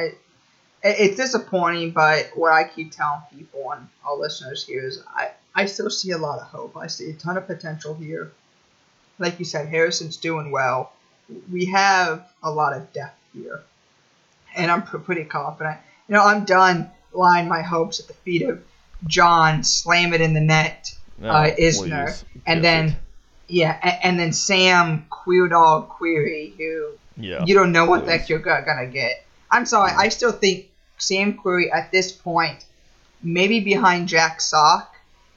it- 0.85 0.97
it's 0.99 1.17
disappointing. 1.17 1.91
But 1.91 2.31
what 2.35 2.53
I 2.53 2.65
keep 2.65 2.93
telling 2.93 3.23
people 3.37 3.73
and 3.73 3.89
all 4.05 4.19
listeners 4.21 4.65
here 4.65 4.87
is, 4.87 5.03
I, 5.15 5.31
I 5.55 5.67
still 5.67 5.91
see 5.91 6.13
a 6.13 6.19
lot 6.19 6.39
of 6.41 6.47
hope. 6.47 6.77
I 6.77 6.87
see 6.87 7.11
a 7.11 7.15
ton 7.15 7.37
of 7.37 7.47
potential 7.47 7.95
here. 7.95 8.33
Like 9.19 9.39
you 9.39 9.45
said, 9.45 9.69
Harrison's 9.69 10.17
doing 10.17 10.51
well. 10.51 10.93
We 11.51 11.67
have 11.67 12.27
a 12.43 12.51
lot 12.51 12.73
of 12.77 12.93
depth 12.93 13.19
here, 13.35 13.63
and 14.57 14.71
I'm 14.71 14.83
pretty 14.83 15.25
confident. 15.25 15.79
You 16.09 16.15
know, 16.15 16.25
I'm 16.25 16.45
done 16.45 16.91
lying 17.13 17.49
my 17.49 17.63
hopes 17.63 18.01
at 18.01 18.09
the 18.09 18.15
feet 18.15 18.43
of 18.43 18.63
John, 19.07 19.65
slam 19.65 20.13
it 20.15 20.21
in 20.21 20.35
the 20.35 20.41
net, 20.41 20.95
No, 21.19 21.29
uh, 21.31 21.51
Isner, 21.55 22.07
please, 22.07 22.25
and 22.47 22.61
kiss 22.61 22.63
then 22.63 22.89
it. 22.89 22.95
yeah, 23.49 23.79
and, 23.83 23.99
and 24.03 24.21
then 24.21 24.33
Sam 24.33 25.07
Queer 25.11 25.49
Dog 25.49 25.91
Querrey, 25.91 26.57
who 26.57 26.93
yeah, 27.17 27.45
you 27.45 27.55
don't 27.55 27.73
know 27.73 27.87
what 27.87 28.07
the 28.07 28.13
heck 28.13 28.29
you're 28.29 28.39
gonna 28.39 28.87
get. 28.87 29.25
I'm 29.51 29.67
sorry, 29.67 29.93
I 29.97 30.09
still 30.09 30.33
think 30.33 30.71
Sam 30.99 31.37
Querrey 31.39 31.73
at 31.73 31.93
this 31.93 32.13
point, 32.13 32.65
maybe 33.23 33.61
behind 33.61 34.09
Jack 34.09 34.41
Sock. 34.41 34.89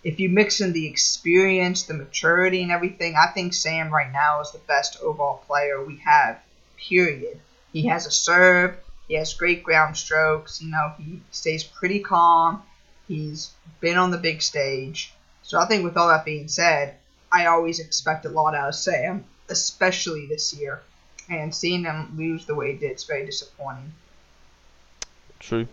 If 0.04 0.19
you 0.19 0.30
mix 0.30 0.62
in 0.62 0.71
the 0.71 0.86
experience, 0.86 1.84
the 1.84 1.95
maturity, 1.95 2.62
and 2.62 2.71
everything, 2.71 3.15
I 3.15 3.32
think 3.34 3.56
Sam 3.56 3.91
right 3.91 4.12
now 4.13 4.39
is 4.39 4.51
the 4.51 4.60
best 4.60 4.99
overall 5.01 5.38
player 5.47 5.84
we 5.84 5.97
have. 6.06 6.39
Period. 6.78 7.39
He 7.73 7.88
has 7.88 8.06
a 8.06 8.12
serve. 8.12 8.78
He 9.07 9.15
has 9.15 9.33
great 9.33 9.63
ground 9.63 9.97
strokes. 9.97 10.61
You 10.61 10.71
know, 10.71 10.93
he 10.97 11.21
stays 11.31 11.63
pretty 11.63 11.99
calm. 11.99 12.63
He's 13.07 13.51
been 13.79 13.97
on 13.97 14.11
the 14.11 14.17
big 14.17 14.41
stage. 14.41 15.13
So 15.43 15.59
I 15.59 15.65
think 15.65 15.83
with 15.83 15.95
all 15.95 16.07
that 16.07 16.25
being 16.25 16.47
said, 16.47 16.95
I 17.31 17.45
always 17.47 17.79
expect 17.79 18.25
a 18.25 18.29
lot 18.29 18.55
out 18.55 18.69
of 18.69 18.75
Sam, 18.75 19.25
especially 19.49 20.25
this 20.25 20.53
year. 20.53 20.81
And 21.29 21.53
seeing 21.53 21.83
him 21.83 22.15
lose 22.17 22.45
the 22.45 22.55
way 22.55 22.73
he 22.73 22.77
did, 22.77 22.91
it's 22.91 23.03
very 23.03 23.25
disappointing. 23.25 23.91
True, 25.39 25.67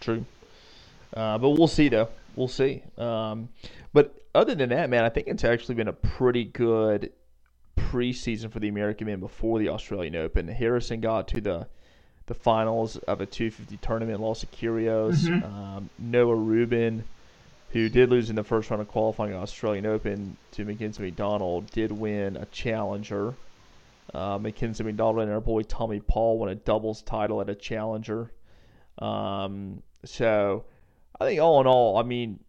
true. 0.00 0.24
Uh, 1.14 1.38
but 1.38 1.50
we'll 1.50 1.68
see, 1.68 1.88
though. 1.88 2.08
We'll 2.34 2.48
see. 2.48 2.82
Um, 2.98 3.48
but 3.92 4.14
other 4.34 4.54
than 4.54 4.68
that, 4.68 4.90
man, 4.90 5.04
I 5.04 5.08
think 5.08 5.26
it's 5.28 5.44
actually 5.44 5.76
been 5.76 5.88
a 5.88 5.92
pretty 5.92 6.44
good 6.44 7.12
preseason 7.76 8.50
for 8.52 8.60
the 8.60 8.68
American 8.68 9.06
men 9.06 9.20
before 9.20 9.58
the 9.58 9.70
Australian 9.70 10.16
Open. 10.16 10.46
Harrison 10.48 11.00
got 11.00 11.28
to 11.28 11.40
the 11.40 11.66
the 12.26 12.34
finals 12.34 12.96
of 12.96 13.20
a 13.20 13.26
250 13.26 13.76
tournament, 13.78 14.20
lost 14.20 14.40
to 14.40 14.46
Kyrgios. 14.48 15.24
Mhm. 15.26 15.44
Um, 15.44 15.90
Noah 15.98 16.34
Rubin, 16.34 17.04
who 17.70 17.88
did 17.88 18.10
lose 18.10 18.30
in 18.30 18.36
the 18.36 18.44
first 18.44 18.70
round 18.70 18.82
of 18.82 18.88
qualifying 18.88 19.32
at 19.32 19.38
Australian 19.38 19.86
Open 19.86 20.36
to 20.52 20.64
Mackenzie 20.64 21.02
McDonald, 21.02 21.70
did 21.70 21.92
win 21.92 22.36
a 22.36 22.46
challenger. 22.46 23.34
Uh, 24.14 24.38
Mackenzie 24.38 24.84
McDonald 24.84 25.22
and 25.22 25.32
our 25.32 25.40
boy 25.40 25.62
Tommy 25.62 26.00
Paul 26.00 26.38
won 26.38 26.48
a 26.48 26.54
doubles 26.54 27.02
title 27.02 27.40
at 27.40 27.48
a 27.48 27.54
challenger. 27.54 28.30
Um, 28.98 29.82
so 30.04 30.64
I 31.20 31.26
think 31.26 31.40
all 31.40 31.60
in 31.60 31.66
all, 31.66 31.96
I 31.98 32.02
mean, 32.02 32.40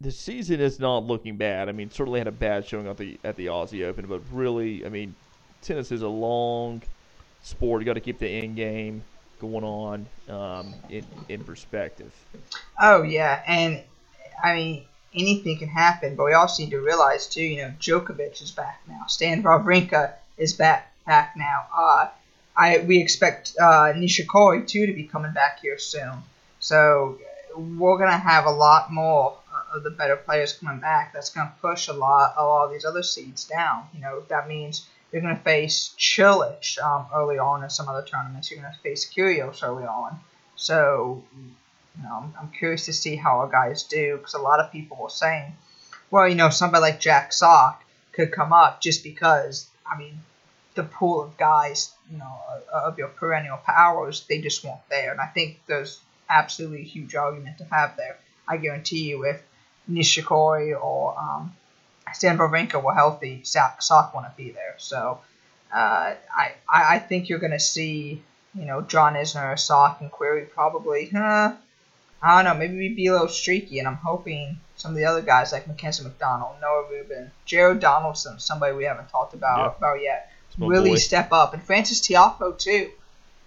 the 0.00 0.10
season 0.10 0.60
is 0.60 0.78
not 0.80 1.04
looking 1.04 1.36
bad. 1.36 1.68
I 1.68 1.72
mean, 1.72 1.90
certainly 1.90 2.20
had 2.20 2.28
a 2.28 2.32
bad 2.32 2.66
showing 2.66 2.86
at 2.86 2.96
the 2.96 3.18
at 3.22 3.36
the 3.36 3.46
Aussie 3.46 3.84
Open, 3.84 4.06
but 4.06 4.22
really, 4.32 4.86
I 4.86 4.88
mean, 4.88 5.14
tennis 5.60 5.92
is 5.92 6.02
a 6.02 6.08
long 6.08 6.82
sport. 7.42 7.82
You 7.82 7.86
got 7.86 7.94
to 7.94 8.00
keep 8.00 8.18
the 8.18 8.28
end 8.28 8.56
game 8.56 9.02
going 9.40 9.64
on 9.64 10.06
um, 10.28 10.74
in 10.88 11.04
in 11.28 11.44
perspective. 11.44 12.12
Oh 12.80 13.02
yeah, 13.02 13.42
and 13.46 13.82
I 14.42 14.54
mean 14.54 14.84
anything 15.14 15.58
can 15.58 15.68
happen, 15.68 16.14
but 16.14 16.24
we 16.24 16.32
also 16.32 16.62
need 16.62 16.70
to 16.70 16.80
realize 16.80 17.26
too. 17.26 17.42
You 17.42 17.62
know, 17.62 17.72
Djokovic 17.80 18.42
is 18.42 18.50
back 18.50 18.80
now. 18.88 19.04
Stan 19.08 19.42
Wawrinka 19.42 20.12
is 20.36 20.52
back 20.52 20.92
back 21.06 21.36
now. 21.36 21.66
Uh, 21.76 22.08
I 22.56 22.78
we 22.78 23.00
expect 23.00 23.54
uh, 23.60 23.92
Nishikori 23.94 24.66
too 24.66 24.86
to 24.86 24.92
be 24.92 25.04
coming 25.04 25.32
back 25.32 25.60
here 25.60 25.78
soon. 25.78 26.22
So 26.60 27.18
we're 27.56 27.98
gonna 27.98 28.18
have 28.18 28.46
a 28.46 28.50
lot 28.50 28.92
more 28.92 29.36
of 29.72 29.82
the 29.82 29.90
better 29.90 30.16
players 30.16 30.52
coming 30.52 30.80
back. 30.80 31.12
That's 31.12 31.30
gonna 31.30 31.52
push 31.60 31.88
a 31.88 31.92
lot 31.92 32.34
of 32.36 32.70
these 32.70 32.84
other 32.84 33.02
seeds 33.02 33.44
down. 33.44 33.88
You 33.94 34.00
know 34.00 34.22
that 34.28 34.48
means 34.48 34.86
you're 35.12 35.22
gonna 35.22 35.36
face 35.36 35.94
Cilic 35.98 36.78
um, 36.82 37.06
early 37.14 37.38
on 37.38 37.64
in 37.64 37.70
some 37.70 37.88
other 37.88 38.04
tournaments. 38.04 38.50
You're 38.50 38.60
gonna 38.60 38.74
face 38.82 39.10
Kyrgios 39.10 39.62
early 39.62 39.84
on. 39.84 40.18
So 40.56 41.24
you 41.34 42.02
know, 42.02 42.14
I'm, 42.14 42.34
I'm 42.40 42.50
curious 42.50 42.86
to 42.86 42.92
see 42.92 43.16
how 43.16 43.38
our 43.38 43.48
guys 43.48 43.84
do 43.84 44.16
because 44.16 44.34
a 44.34 44.38
lot 44.38 44.60
of 44.60 44.70
people 44.70 44.98
were 45.00 45.10
saying, 45.10 45.56
well, 46.10 46.28
you 46.28 46.34
know, 46.34 46.50
somebody 46.50 46.82
like 46.82 47.00
Jack 47.00 47.32
Sock 47.32 47.84
could 48.12 48.32
come 48.32 48.52
up 48.52 48.80
just 48.80 49.02
because. 49.02 49.68
I 49.92 49.98
mean, 49.98 50.20
the 50.76 50.84
pool 50.84 51.20
of 51.22 51.36
guys, 51.36 51.92
you 52.10 52.18
know, 52.18 52.38
of 52.72 52.96
your 52.96 53.08
perennial 53.08 53.56
powers, 53.58 54.24
they 54.28 54.40
just 54.40 54.62
weren't 54.64 54.88
there. 54.88 55.10
And 55.10 55.20
I 55.20 55.26
think 55.26 55.60
there's 55.66 56.00
absolutely 56.28 56.82
a 56.82 56.84
huge 56.84 57.14
argument 57.16 57.58
to 57.58 57.64
have 57.64 57.96
there. 57.96 58.16
I 58.46 58.56
guarantee 58.56 59.08
you, 59.08 59.24
if 59.24 59.42
Nishikori 59.90 60.80
or 60.80 61.18
um, 61.18 61.54
Stan 62.12 62.38
Wawrinka 62.38 62.82
were 62.82 62.94
healthy, 62.94 63.42
Sock 63.44 64.14
wouldn't 64.14 64.36
be 64.36 64.50
there. 64.50 64.74
So 64.78 65.20
uh, 65.72 66.14
I, 66.34 66.54
I 66.68 66.98
think 66.98 67.28
you're 67.28 67.38
going 67.38 67.52
to 67.52 67.60
see, 67.60 68.22
you 68.54 68.64
know, 68.64 68.80
John 68.82 69.14
Isner, 69.14 69.58
Sock, 69.58 70.00
and 70.00 70.10
Querrey 70.10 70.50
probably, 70.50 71.10
uh, 71.14 71.52
I 72.22 72.42
don't 72.42 72.44
know, 72.44 72.58
maybe 72.58 72.76
we'd 72.76 72.96
be 72.96 73.06
a 73.06 73.12
little 73.12 73.28
streaky. 73.28 73.78
And 73.78 73.88
I'm 73.88 73.96
hoping 73.96 74.58
some 74.76 74.92
of 74.92 74.96
the 74.96 75.04
other 75.04 75.22
guys 75.22 75.52
like 75.52 75.68
Mackenzie 75.68 76.02
McDonald, 76.02 76.56
Noah 76.60 76.86
Rubin, 76.90 77.30
Jared 77.44 77.80
Donaldson, 77.80 78.40
somebody 78.40 78.74
we 78.74 78.84
haven't 78.84 79.08
talked 79.08 79.34
about, 79.34 79.78
about 79.78 80.02
yet, 80.02 80.32
really 80.58 80.90
boy. 80.90 80.96
step 80.96 81.32
up. 81.32 81.54
And 81.54 81.62
Francis 81.62 82.00
Tiafoe, 82.00 82.58
too. 82.58 82.90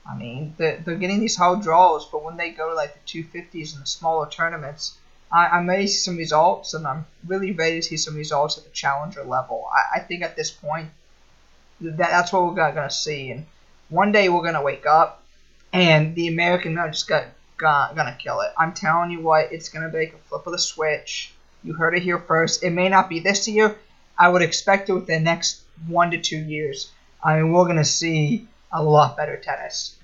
I 0.09 0.15
mean, 0.15 0.53
they're, 0.57 0.77
they're 0.77 0.95
getting 0.95 1.19
these 1.19 1.35
hard 1.35 1.61
draws, 1.61 2.05
but 2.05 2.23
when 2.23 2.35
they 2.35 2.51
go 2.51 2.69
to 2.69 2.75
like 2.75 2.93
the 2.93 3.23
250s 3.23 3.73
and 3.73 3.83
the 3.83 3.87
smaller 3.87 4.29
tournaments, 4.29 4.97
I, 5.33 5.47
I'm 5.47 5.67
ready 5.67 5.83
to 5.83 5.87
see 5.89 5.97
some 5.97 6.15
results, 6.15 6.75
and 6.75 6.85
I'm 6.85 7.07
really 7.25 7.51
ready 7.51 7.77
to 7.77 7.81
see 7.81 7.97
some 7.97 8.15
results 8.15 8.57
at 8.59 8.63
the 8.63 8.69
challenger 8.69 9.23
level. 9.23 9.67
I, 9.73 9.97
I 9.97 9.99
think 10.01 10.21
at 10.21 10.35
this 10.35 10.51
point, 10.51 10.89
that, 11.81 11.97
that's 11.97 12.31
what 12.31 12.45
we're 12.45 12.71
to 12.73 12.89
see. 12.91 13.31
And 13.31 13.47
one 13.89 14.11
day 14.11 14.29
we're 14.29 14.41
going 14.43 14.53
to 14.53 14.61
wake 14.61 14.85
up, 14.85 15.23
and 15.73 16.13
the 16.15 16.27
American 16.27 16.75
men 16.75 16.93
just 16.93 17.07
got, 17.07 17.25
going 17.57 18.05
to 18.05 18.17
kill 18.19 18.41
it. 18.41 18.51
I'm 18.57 18.73
telling 18.73 19.09
you 19.09 19.21
what, 19.21 19.51
it's 19.51 19.69
going 19.69 19.89
to 19.89 19.97
make 19.97 20.13
a 20.13 20.17
flip 20.29 20.45
of 20.45 20.53
the 20.53 20.59
switch. 20.59 21.33
You 21.63 21.73
heard 21.73 21.95
it 21.95 22.03
here 22.03 22.19
first. 22.19 22.63
It 22.63 22.69
may 22.69 22.89
not 22.89 23.09
be 23.09 23.19
this 23.19 23.47
year. 23.47 23.75
I 24.17 24.29
would 24.29 24.43
expect 24.43 24.89
it 24.89 24.93
within 24.93 25.23
the 25.23 25.31
next 25.31 25.61
one 25.87 26.11
to 26.11 26.21
two 26.21 26.37
years. 26.37 26.91
I 27.23 27.37
mean, 27.37 27.51
we're 27.51 27.65
to 27.77 27.85
see 27.85 28.47
a 28.71 28.83
lot 28.83 29.17
better 29.17 29.37
tennis. 29.37 29.95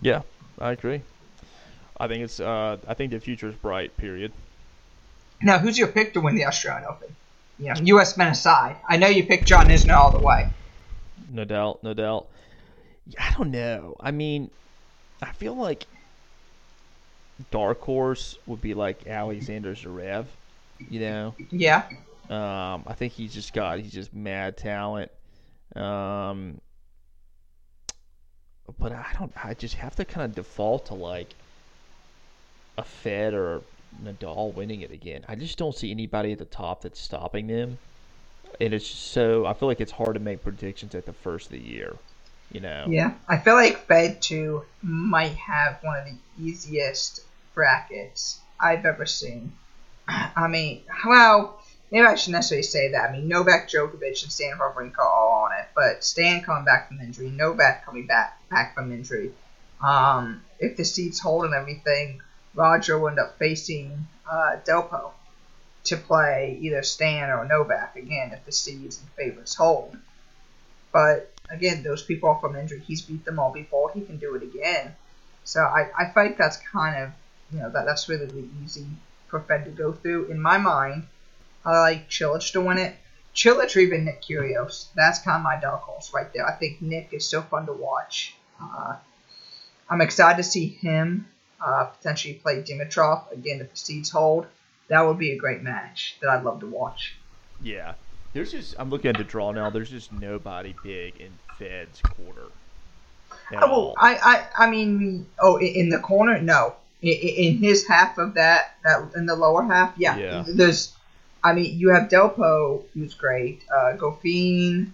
Yeah, 0.00 0.22
I 0.58 0.72
agree. 0.72 1.02
I 1.98 2.08
think 2.08 2.24
it's. 2.24 2.40
Uh, 2.40 2.78
I 2.86 2.94
think 2.94 3.12
the 3.12 3.20
future 3.20 3.48
is 3.48 3.54
bright. 3.54 3.96
Period. 3.96 4.32
Now, 5.42 5.58
who's 5.58 5.78
your 5.78 5.88
pick 5.88 6.14
to 6.14 6.20
win 6.20 6.34
the 6.34 6.46
Australian 6.46 6.86
Open? 6.88 7.14
You 7.58 7.72
know, 7.72 7.80
U.S. 7.84 8.16
men 8.16 8.28
aside, 8.28 8.76
I 8.88 8.96
know 8.96 9.06
you 9.06 9.24
picked 9.24 9.46
John 9.46 9.66
Isner 9.66 9.94
all 9.94 10.10
the 10.10 10.24
way. 10.24 10.48
No 11.30 11.44
doubt, 11.44 11.84
no 11.84 11.94
doubt. 11.94 12.26
I 13.18 13.32
don't 13.36 13.50
know. 13.50 13.96
I 14.00 14.10
mean, 14.10 14.50
I 15.22 15.32
feel 15.32 15.54
like 15.54 15.86
dark 17.50 17.80
horse 17.80 18.38
would 18.46 18.60
be 18.60 18.74
like 18.74 19.06
Alexander 19.06 19.74
Zverev. 19.74 20.26
You 20.90 21.00
know. 21.00 21.34
Yeah. 21.50 21.86
Um, 22.28 22.84
I 22.86 22.94
think 22.96 23.12
he's 23.12 23.32
just 23.32 23.52
got 23.52 23.78
he's 23.78 23.92
just 23.92 24.14
mad 24.14 24.56
talent. 24.56 25.10
Um, 25.76 26.60
but 28.78 28.92
I 28.92 29.06
don't. 29.18 29.32
I 29.44 29.54
just 29.54 29.74
have 29.74 29.94
to 29.96 30.04
kind 30.04 30.24
of 30.24 30.34
default 30.34 30.86
to 30.86 30.94
like 30.94 31.34
a 32.76 32.82
Fed 32.84 33.34
or 33.34 33.62
Nadal 34.02 34.54
winning 34.54 34.80
it 34.80 34.90
again. 34.90 35.24
I 35.28 35.34
just 35.34 35.58
don't 35.58 35.74
see 35.74 35.90
anybody 35.90 36.32
at 36.32 36.38
the 36.38 36.44
top 36.44 36.82
that's 36.82 37.00
stopping 37.00 37.46
them, 37.46 37.78
and 38.60 38.74
it's 38.74 38.88
just 38.88 39.12
so. 39.12 39.46
I 39.46 39.54
feel 39.54 39.68
like 39.68 39.80
it's 39.80 39.92
hard 39.92 40.14
to 40.14 40.20
make 40.20 40.42
predictions 40.42 40.94
at 40.94 41.06
the 41.06 41.12
first 41.12 41.46
of 41.46 41.52
the 41.52 41.60
year. 41.60 41.96
You 42.52 42.60
know. 42.60 42.84
Yeah, 42.88 43.14
I 43.28 43.38
feel 43.38 43.54
like 43.54 43.86
Fed 43.86 44.20
two 44.20 44.64
might 44.82 45.34
have 45.34 45.78
one 45.82 45.98
of 45.98 46.04
the 46.04 46.44
easiest 46.44 47.22
brackets 47.54 48.40
I've 48.60 48.84
ever 48.84 49.06
seen. 49.06 49.52
I 50.08 50.48
mean, 50.48 50.82
well, 51.06 51.62
maybe 51.90 52.06
I 52.06 52.14
shouldn't 52.14 52.34
necessarily 52.34 52.62
say 52.62 52.90
that. 52.92 53.10
I 53.10 53.12
mean, 53.12 53.28
Novak 53.28 53.68
Djokovic 53.68 54.22
and 54.22 54.32
Stan 54.32 54.58
Wawrinka 54.58 54.98
all 54.98 55.44
on 55.44 55.52
it, 55.58 55.66
but 55.74 56.04
Stan 56.04 56.42
coming 56.42 56.64
back 56.64 56.88
from 56.88 57.00
injury, 57.00 57.30
Novak 57.30 57.84
coming 57.86 58.06
back 58.06 58.38
back 58.50 58.74
from 58.74 58.92
injury. 58.92 59.32
Um, 59.82 60.42
if 60.58 60.76
the 60.76 60.84
seats 60.84 61.20
hold 61.20 61.44
and 61.44 61.54
everything, 61.54 62.20
Roger 62.54 62.98
will 62.98 63.08
end 63.08 63.18
up 63.18 63.38
facing 63.38 64.06
uh, 64.30 64.56
Delpo 64.66 65.12
to 65.84 65.96
play 65.96 66.58
either 66.60 66.82
Stan 66.82 67.30
or 67.30 67.44
Novak 67.44 67.96
again 67.96 68.32
if 68.32 68.44
the 68.44 68.52
seeds 68.52 68.98
and 68.98 69.08
favorites 69.10 69.54
hold. 69.54 69.96
But 70.92 71.32
again, 71.50 71.82
those 71.82 72.02
people 72.02 72.30
are 72.30 72.40
from 72.40 72.56
injury. 72.56 72.80
He's 72.80 73.02
beat 73.02 73.24
them 73.24 73.38
all 73.38 73.52
before. 73.52 73.90
He 73.92 74.00
can 74.00 74.18
do 74.18 74.34
it 74.34 74.42
again. 74.42 74.94
So 75.44 75.60
I, 75.60 75.90
I 75.96 76.04
think 76.06 76.38
that's 76.38 76.56
kind 76.72 77.02
of 77.02 77.10
you 77.52 77.60
know 77.60 77.70
that 77.70 77.84
that's 77.84 78.08
really 78.08 78.26
the 78.26 78.48
easy 78.62 78.86
for 79.28 79.40
Fed 79.40 79.64
to 79.66 79.70
go 79.70 79.92
through 79.92 80.26
in 80.26 80.40
my 80.40 80.58
mind. 80.58 81.06
I 81.64 81.78
like 81.80 82.10
Cilic 82.10 82.52
to 82.52 82.60
win 82.60 82.78
it. 82.78 82.96
Cilic 83.34 83.76
or 83.76 83.80
even 83.80 84.04
Nick 84.04 84.22
Kyrgios. 84.22 84.86
That's 84.94 85.18
kind 85.18 85.38
of 85.38 85.42
my 85.42 85.58
dark 85.60 85.82
horse 85.82 86.12
right 86.14 86.32
there. 86.32 86.46
I 86.46 86.52
think 86.52 86.80
Nick 86.80 87.08
is 87.12 87.28
so 87.28 87.42
fun 87.42 87.66
to 87.66 87.72
watch. 87.72 88.36
Uh, 88.62 88.96
I'm 89.90 90.00
excited 90.00 90.36
to 90.36 90.48
see 90.48 90.68
him 90.68 91.26
uh, 91.64 91.84
potentially 91.86 92.34
play 92.34 92.62
Dimitrov 92.62 93.32
again 93.32 93.60
if 93.60 93.70
the 93.70 93.76
seeds 93.76 94.10
hold. 94.10 94.46
That 94.88 95.00
would 95.02 95.18
be 95.18 95.32
a 95.32 95.36
great 95.36 95.62
match 95.62 96.16
that 96.20 96.28
I'd 96.28 96.44
love 96.44 96.60
to 96.60 96.66
watch. 96.66 97.14
Yeah, 97.62 97.94
there's 98.32 98.52
just 98.52 98.74
I'm 98.78 98.90
looking 98.90 99.08
at 99.08 99.16
the 99.16 99.24
draw 99.24 99.50
now. 99.52 99.70
There's 99.70 99.90
just 99.90 100.12
nobody 100.12 100.74
big 100.82 101.16
in 101.16 101.32
Fed's 101.58 102.00
quarter. 102.00 102.48
Oh, 103.52 103.70
well, 103.70 103.94
I, 103.98 104.16
I, 104.56 104.64
I 104.64 104.70
mean, 104.70 105.26
oh, 105.40 105.56
in 105.56 105.88
the 105.88 105.98
corner, 105.98 106.40
no. 106.40 106.74
In, 107.02 107.12
in 107.12 107.56
his 107.58 107.86
half 107.86 108.18
of 108.18 108.34
that, 108.34 108.76
that 108.84 109.12
in 109.16 109.26
the 109.26 109.36
lower 109.36 109.62
half, 109.62 109.94
yeah. 109.96 110.16
yeah. 110.16 110.44
There's 110.46 110.94
I 111.44 111.52
mean, 111.52 111.78
you 111.78 111.90
have 111.90 112.08
Delpo, 112.08 112.84
who's 112.94 113.12
great. 113.12 113.64
Uh, 113.70 113.96
Goffin, 113.96 114.92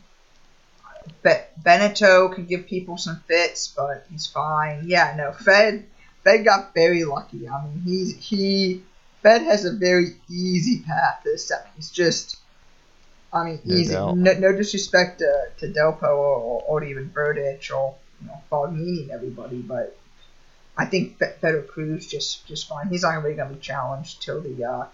Be- 1.22 1.46
Benneteau 1.62 2.35
can 2.35 2.46
give 2.46 2.66
people 2.66 2.96
some 2.96 3.22
fits, 3.28 3.68
but 3.68 4.06
he's 4.11 4.26
fine. 4.26 4.83
Yeah, 4.87 5.14
no, 5.16 5.33
Fed 5.33 5.87
Fed 6.24 6.44
got 6.44 6.74
very 6.74 7.04
lucky. 7.04 7.48
I 7.48 7.64
mean, 7.64 7.83
he's 7.85 8.16
he 8.16 8.83
Fed 9.22 9.42
has 9.42 9.64
a 9.64 9.72
very 9.72 10.16
easy 10.28 10.83
path 10.83 11.22
to 11.24 11.30
the 11.30 11.37
semis. 11.37 11.92
Just, 11.92 12.37
I 13.33 13.44
mean, 13.44 13.61
no 13.64 13.74
easy. 13.74 13.94
No, 13.94 14.12
no, 14.14 14.52
disrespect 14.52 15.18
to, 15.18 15.48
to 15.59 15.72
Delpo 15.72 16.02
or, 16.02 16.62
or, 16.66 16.85
even 16.85 17.11
Berdych 17.11 17.70
or 17.74 17.96
you 18.20 18.28
know 18.28 18.40
Fognini 18.50 19.02
and 19.02 19.11
everybody, 19.11 19.61
but 19.61 19.96
I 20.76 20.87
think 20.87 21.18
Federer 21.18 21.66
Cruz 21.66 22.06
just 22.06 22.46
just 22.46 22.68
fine. 22.68 22.88
He's 22.88 23.02
not 23.02 23.22
really 23.22 23.37
gonna 23.37 23.54
be 23.54 23.61
challenged 23.61 24.22
till 24.22 24.40
the 24.40 24.64
uh, 24.64 24.87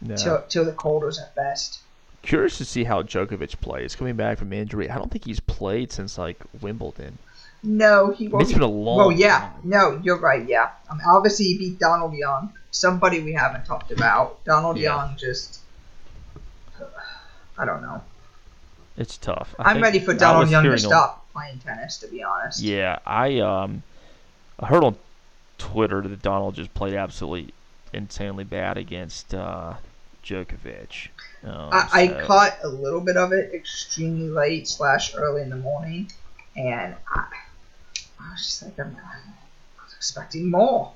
no. 0.00 0.16
till, 0.16 0.42
till 0.48 0.64
the 0.64 0.72
quarters 0.72 1.18
at 1.18 1.34
best. 1.34 1.80
Curious 2.22 2.58
to 2.58 2.66
see 2.66 2.84
how 2.84 3.02
Djokovic 3.02 3.60
plays 3.60 3.96
coming 3.96 4.16
back 4.16 4.36
from 4.36 4.52
injury. 4.52 4.90
I 4.90 4.98
don't 4.98 5.10
think 5.10 5.24
he's 5.24 5.40
played 5.40 5.90
since 5.90 6.18
like 6.18 6.36
Wimbledon. 6.60 7.16
No, 7.62 8.10
he 8.10 8.28
won't. 8.28 8.42
It's 8.42 8.52
been 8.52 8.62
a 8.62 8.66
long. 8.66 8.96
Well, 8.96 9.12
yeah, 9.12 9.40
time. 9.40 9.60
no, 9.64 10.00
you're 10.02 10.18
right. 10.18 10.46
Yeah, 10.48 10.70
um, 10.88 11.00
obviously 11.06 11.46
he 11.46 11.58
beat 11.58 11.78
Donald 11.78 12.14
Young, 12.14 12.52
somebody 12.70 13.20
we 13.20 13.32
haven't 13.32 13.66
talked 13.66 13.90
about. 13.90 14.42
Donald 14.44 14.78
yeah. 14.78 14.94
Young 14.94 15.16
just, 15.16 15.60
I 17.58 17.64
don't 17.64 17.82
know. 17.82 18.02
It's 18.96 19.18
tough. 19.18 19.54
I 19.58 19.72
am 19.72 19.82
ready 19.82 19.98
for 19.98 20.14
Donald 20.14 20.48
Young 20.48 20.64
to 20.64 20.78
stop 20.78 21.26
a, 21.30 21.32
playing 21.32 21.58
tennis. 21.58 21.98
To 21.98 22.08
be 22.08 22.22
honest. 22.22 22.60
Yeah, 22.60 22.98
I 23.04 23.40
um, 23.40 23.82
I 24.58 24.66
heard 24.66 24.82
on 24.82 24.96
Twitter 25.58 26.00
that 26.00 26.22
Donald 26.22 26.54
just 26.54 26.72
played 26.72 26.94
absolutely 26.94 27.52
insanely 27.92 28.44
bad 28.44 28.78
against 28.78 29.34
uh, 29.34 29.74
Djokovic. 30.24 31.08
Um, 31.44 31.70
I, 31.72 31.88
I 31.92 32.06
so. 32.08 32.26
caught 32.26 32.58
a 32.62 32.68
little 32.68 33.00
bit 33.00 33.16
of 33.16 33.32
it 33.32 33.52
extremely 33.54 34.28
late 34.28 34.68
slash 34.68 35.14
early 35.14 35.42
in 35.42 35.50
the 35.50 35.56
morning, 35.56 36.10
and 36.56 36.94
I, 37.14 37.26
I 38.20 38.32
was 38.32 38.42
just 38.42 38.62
like, 38.62 38.78
I'm, 38.78 38.96
I 38.96 39.84
was 39.84 39.94
expecting 39.94 40.50
more. 40.50 40.92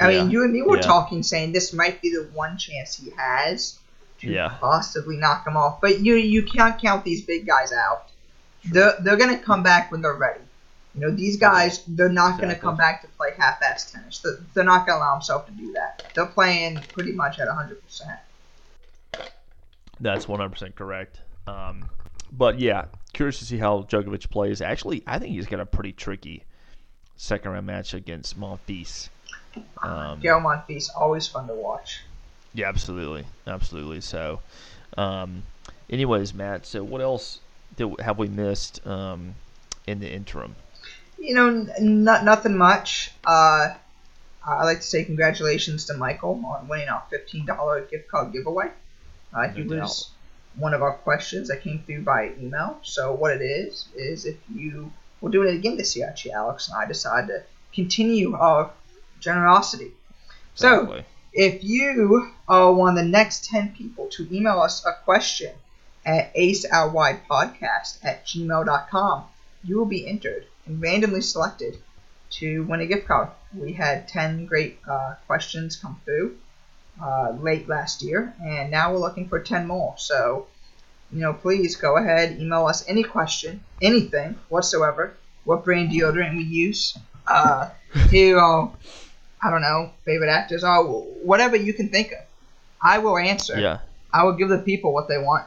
I 0.00 0.10
yeah. 0.10 0.22
mean, 0.22 0.30
you 0.30 0.42
and 0.42 0.52
me 0.52 0.62
were 0.62 0.76
yeah. 0.76 0.82
talking, 0.82 1.22
saying 1.22 1.52
this 1.52 1.72
might 1.72 2.00
be 2.00 2.10
the 2.10 2.28
one 2.32 2.56
chance 2.56 2.96
he 2.96 3.10
has 3.16 3.78
to 4.20 4.28
yeah. 4.30 4.48
possibly 4.60 5.16
knock 5.16 5.46
him 5.46 5.56
off. 5.56 5.80
But 5.80 6.00
you 6.00 6.14
you 6.14 6.42
can't 6.42 6.80
count 6.80 7.04
these 7.04 7.22
big 7.22 7.46
guys 7.46 7.72
out. 7.72 8.08
They're, 8.64 8.94
they're 9.00 9.16
going 9.16 9.36
to 9.36 9.42
come 9.42 9.62
back 9.62 9.90
when 9.90 10.02
they're 10.02 10.14
ready. 10.14 10.40
You 10.94 11.00
know, 11.00 11.10
these 11.10 11.36
guys, 11.36 11.82
they're 11.86 12.08
not 12.08 12.38
going 12.38 12.50
to 12.50 12.60
come 12.60 12.76
back 12.76 13.02
to 13.02 13.08
play 13.08 13.30
half-ass 13.36 13.90
tennis. 13.90 14.18
They're, 14.18 14.38
they're 14.54 14.64
not 14.64 14.86
going 14.86 14.98
to 14.98 15.02
allow 15.02 15.14
themselves 15.14 15.46
to 15.46 15.52
do 15.52 15.72
that. 15.72 16.04
They're 16.14 16.26
playing 16.26 16.76
pretty 16.92 17.12
much 17.12 17.40
at 17.40 17.48
100%. 17.48 17.78
That's 20.00 20.26
100% 20.26 20.74
correct. 20.74 21.20
Um, 21.46 21.88
but 22.30 22.60
yeah, 22.60 22.86
curious 23.14 23.38
to 23.38 23.44
see 23.46 23.56
how 23.56 23.82
Djokovic 23.82 24.30
plays. 24.30 24.60
Actually, 24.60 25.02
I 25.06 25.18
think 25.18 25.34
he's 25.34 25.46
got 25.46 25.60
a 25.60 25.66
pretty 25.66 25.92
tricky 25.92 26.44
second 27.22 27.52
round 27.52 27.66
match 27.66 27.94
against 27.94 28.38
Monfils. 28.38 29.08
Um, 29.82 30.20
Gael 30.20 30.40
Monfils, 30.40 30.88
always 30.98 31.28
fun 31.28 31.46
to 31.46 31.54
watch. 31.54 32.00
Yeah, 32.52 32.68
absolutely, 32.68 33.24
absolutely. 33.46 34.00
So, 34.00 34.40
um, 34.98 35.44
anyways, 35.88 36.34
Matt. 36.34 36.66
So, 36.66 36.82
what 36.82 37.00
else 37.00 37.40
did, 37.76 37.94
have 38.00 38.18
we 38.18 38.26
missed 38.28 38.84
um, 38.86 39.36
in 39.86 40.00
the 40.00 40.12
interim? 40.12 40.56
You 41.18 41.34
know, 41.34 41.48
n- 41.48 42.02
not 42.02 42.24
nothing 42.24 42.56
much. 42.56 43.12
Uh, 43.24 43.68
I'd 44.44 44.64
like 44.64 44.78
to 44.78 44.86
say 44.86 45.04
congratulations 45.04 45.86
to 45.86 45.94
Michael 45.94 46.42
on 46.44 46.66
winning 46.66 46.88
our 46.88 47.04
$15 47.12 47.88
gift 47.88 48.08
card 48.08 48.32
giveaway. 48.32 48.70
Uh, 49.32 49.48
he 49.48 49.62
No 49.62 49.80
was 49.82 50.10
one 50.56 50.74
of 50.74 50.82
our 50.82 50.94
questions 50.94 51.48
that 51.48 51.62
came 51.62 51.84
through 51.86 52.02
by 52.02 52.32
email. 52.40 52.80
So 52.82 53.14
what 53.14 53.30
it 53.30 53.42
is 53.42 53.86
is 53.94 54.26
if 54.26 54.36
you 54.52 54.92
we're 55.22 55.30
doing 55.30 55.48
it 55.48 55.54
again 55.54 55.76
this 55.76 55.96
year, 55.96 56.08
actually, 56.08 56.32
Alex 56.32 56.68
and 56.68 56.76
I 56.76 56.86
decided 56.86 57.28
to 57.28 57.42
continue 57.72 58.34
our 58.34 58.72
generosity. 59.20 59.92
So 60.54 61.02
if 61.32 61.64
you 61.64 62.30
are 62.46 62.72
one 62.72 62.98
of 62.98 63.04
the 63.04 63.10
next 63.10 63.46
10 63.46 63.74
people 63.74 64.08
to 64.08 64.28
email 64.34 64.60
us 64.60 64.84
a 64.84 64.92
question 65.04 65.54
at 66.04 66.34
aceoutwidepodcast 66.34 68.04
at 68.04 68.26
gmail.com, 68.26 69.24
you 69.64 69.78
will 69.78 69.86
be 69.86 70.06
entered 70.06 70.46
and 70.66 70.82
randomly 70.82 71.22
selected 71.22 71.78
to 72.30 72.64
win 72.64 72.80
a 72.80 72.86
gift 72.86 73.06
card. 73.06 73.28
We 73.54 73.72
had 73.72 74.08
10 74.08 74.46
great 74.46 74.78
uh, 74.88 75.14
questions 75.26 75.76
come 75.76 76.00
through 76.04 76.38
uh, 77.00 77.32
late 77.40 77.68
last 77.68 78.02
year, 78.02 78.34
and 78.42 78.70
now 78.70 78.92
we're 78.92 78.98
looking 78.98 79.28
for 79.28 79.38
10 79.38 79.66
more. 79.66 79.94
So, 79.96 80.46
you 81.12 81.20
know, 81.20 81.32
please 81.34 81.76
go 81.76 81.96
ahead, 81.96 82.38
email 82.40 82.66
us 82.66 82.84
any 82.88 83.02
question, 83.02 83.62
anything 83.80 84.36
whatsoever, 84.48 85.14
what 85.44 85.64
brand 85.64 85.90
deodorant 85.90 86.36
we 86.36 86.42
use, 86.44 86.96
uh, 87.26 87.68
who, 88.10 88.38
uh, 88.38 88.68
I 89.42 89.50
don't 89.50 89.60
know, 89.62 89.90
favorite 90.04 90.30
actors 90.30 90.64
are, 90.64 90.82
whatever 90.84 91.56
you 91.56 91.74
can 91.74 91.88
think 91.88 92.12
of. 92.12 92.18
I 92.82 92.98
will 92.98 93.16
answer. 93.18 93.58
yeah, 93.60 93.78
I 94.12 94.24
will 94.24 94.32
give 94.32 94.48
the 94.48 94.58
people 94.58 94.92
what 94.92 95.08
they 95.08 95.18
want. 95.18 95.44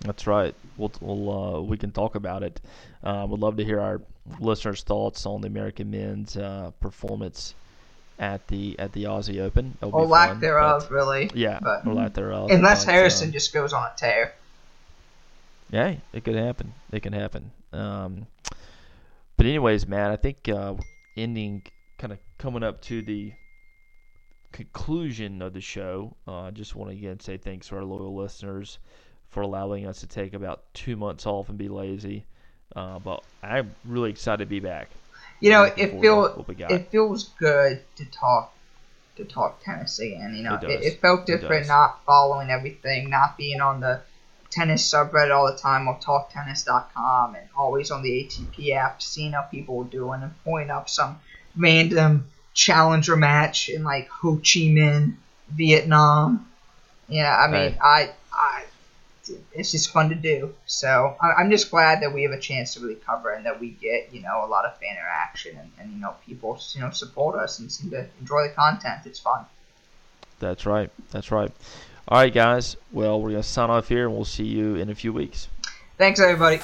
that's 0.00 0.26
right. 0.26 0.54
We'll, 0.76 0.92
we'll 1.00 1.56
uh, 1.56 1.60
we 1.60 1.76
can 1.76 1.90
talk 1.90 2.14
about 2.14 2.42
it. 2.42 2.60
Uh, 3.02 3.26
would 3.28 3.40
love 3.40 3.56
to 3.56 3.64
hear 3.64 3.80
our 3.80 4.00
listeners' 4.40 4.82
thoughts 4.82 5.26
on 5.26 5.40
the 5.40 5.48
American 5.48 5.90
men's 5.90 6.36
uh, 6.36 6.70
performance 6.80 7.54
at 8.18 8.46
the 8.48 8.78
at 8.78 8.92
the 8.92 9.04
Aussie 9.04 9.40
Open. 9.40 9.76
It'll 9.82 9.94
Or 9.94 10.06
lack 10.06 10.30
fun, 10.30 10.40
thereof, 10.40 10.90
really. 10.90 11.30
Yeah, 11.34 11.58
but- 11.60 11.86
or 11.86 11.94
lack 11.94 12.14
thereof. 12.14 12.50
Unless 12.50 12.84
Harrison 12.84 13.28
um, 13.28 13.32
just 13.32 13.52
goes 13.52 13.72
on 13.72 13.82
a 13.82 13.92
tear. 13.96 14.32
Yeah, 15.70 15.96
it 16.12 16.24
could 16.24 16.34
happen. 16.34 16.72
It 16.92 17.02
can 17.02 17.12
happen. 17.12 17.50
Um, 17.72 18.26
but 19.36 19.46
anyways, 19.46 19.86
Matt, 19.86 20.10
I 20.10 20.16
think 20.16 20.48
uh, 20.48 20.74
ending 21.16 21.62
kind 21.98 22.12
of 22.12 22.18
coming 22.38 22.62
up 22.62 22.80
to 22.82 23.02
the 23.02 23.32
conclusion 24.52 25.42
of 25.42 25.52
the 25.52 25.60
show. 25.60 26.16
uh, 26.26 26.42
I 26.42 26.50
just 26.50 26.74
want 26.74 26.90
to 26.90 26.96
again 26.96 27.20
say 27.20 27.36
thanks 27.36 27.68
to 27.68 27.76
our 27.76 27.84
loyal 27.84 28.16
listeners 28.16 28.78
for 29.28 29.42
allowing 29.42 29.86
us 29.86 30.00
to 30.00 30.06
take 30.06 30.32
about 30.32 30.62
two 30.72 30.96
months 30.96 31.26
off 31.26 31.48
and 31.50 31.58
be 31.58 31.68
lazy. 31.68 32.24
Uh, 32.74 32.98
but 32.98 33.22
I'm 33.42 33.74
really 33.84 34.10
excited 34.10 34.44
to 34.44 34.46
be 34.46 34.60
back. 34.60 34.88
You 35.40 35.50
know, 35.50 35.64
it 35.64 36.00
feels 36.00 36.36
what 36.36 36.48
we 36.48 36.54
got. 36.54 36.70
it 36.70 36.90
feels 36.90 37.28
good 37.38 37.80
to 37.96 38.04
talk 38.06 38.52
to 39.16 39.24
talk 39.24 39.62
Tennessee, 39.62 40.14
again. 40.14 40.34
You 40.34 40.42
know, 40.44 40.54
It 40.54 40.64
it, 40.64 40.82
it 40.84 41.00
felt 41.00 41.26
different 41.26 41.62
does. 41.62 41.68
not 41.68 42.04
following 42.04 42.50
everything, 42.50 43.10
not 43.10 43.36
being 43.36 43.60
on 43.60 43.80
the 43.80 44.00
tennis 44.50 44.90
subreddit 44.92 45.34
all 45.34 45.50
the 45.50 45.58
time 45.58 45.88
or 45.88 45.98
talktennis.com 45.98 47.34
and 47.34 47.48
always 47.56 47.90
on 47.90 48.02
the 48.02 48.10
ATP 48.10 48.72
app, 48.72 49.02
seeing 49.02 49.32
how 49.32 49.42
people 49.42 49.76
were 49.76 49.84
doing 49.84 50.22
and 50.22 50.32
pulling 50.44 50.70
up 50.70 50.88
some 50.88 51.18
random 51.56 52.26
challenger 52.54 53.16
match 53.16 53.68
in 53.68 53.84
like 53.84 54.08
Ho 54.08 54.36
Chi 54.36 54.60
Minh, 54.70 55.14
Vietnam. 55.50 56.50
Yeah, 57.08 57.34
I 57.36 57.46
mean, 57.46 57.60
Right. 57.60 57.78
I, 57.80 58.10
I, 58.32 58.64
it's 59.52 59.72
just 59.72 59.90
fun 59.90 60.08
to 60.08 60.14
do. 60.14 60.54
So 60.66 61.16
I- 61.20 61.34
I'm 61.34 61.50
just 61.50 61.70
glad 61.70 62.02
that 62.02 62.12
we 62.12 62.22
have 62.22 62.32
a 62.32 62.40
chance 62.40 62.74
to 62.74 62.80
really 62.80 62.96
cover 62.96 63.30
and 63.30 63.44
that 63.46 63.60
we 63.60 63.70
get, 63.70 64.12
you 64.12 64.22
know, 64.22 64.44
a 64.44 64.48
lot 64.48 64.64
of 64.64 64.78
fan 64.78 64.96
interaction 64.96 65.56
and, 65.58 65.70
and 65.78 65.92
you 65.92 66.00
know, 66.00 66.14
people, 66.26 66.58
you 66.72 66.80
know, 66.80 66.90
support 66.90 67.36
us 67.36 67.58
and 67.58 67.70
seem 67.70 67.90
to 67.90 68.06
enjoy 68.20 68.48
the 68.48 68.54
content. 68.54 69.02
It's 69.04 69.20
fun. 69.20 69.44
That's 70.40 70.66
right. 70.66 70.90
That's 71.10 71.30
right. 71.30 71.50
All 72.10 72.18
right, 72.18 72.32
guys. 72.32 72.78
Well, 72.90 73.20
we're 73.20 73.32
gonna 73.32 73.42
sign 73.42 73.68
off 73.68 73.88
here, 73.88 74.06
and 74.06 74.14
we'll 74.14 74.24
see 74.24 74.46
you 74.46 74.76
in 74.76 74.88
a 74.88 74.94
few 74.94 75.12
weeks. 75.12 75.48
Thanks, 75.98 76.18
everybody. 76.20 76.62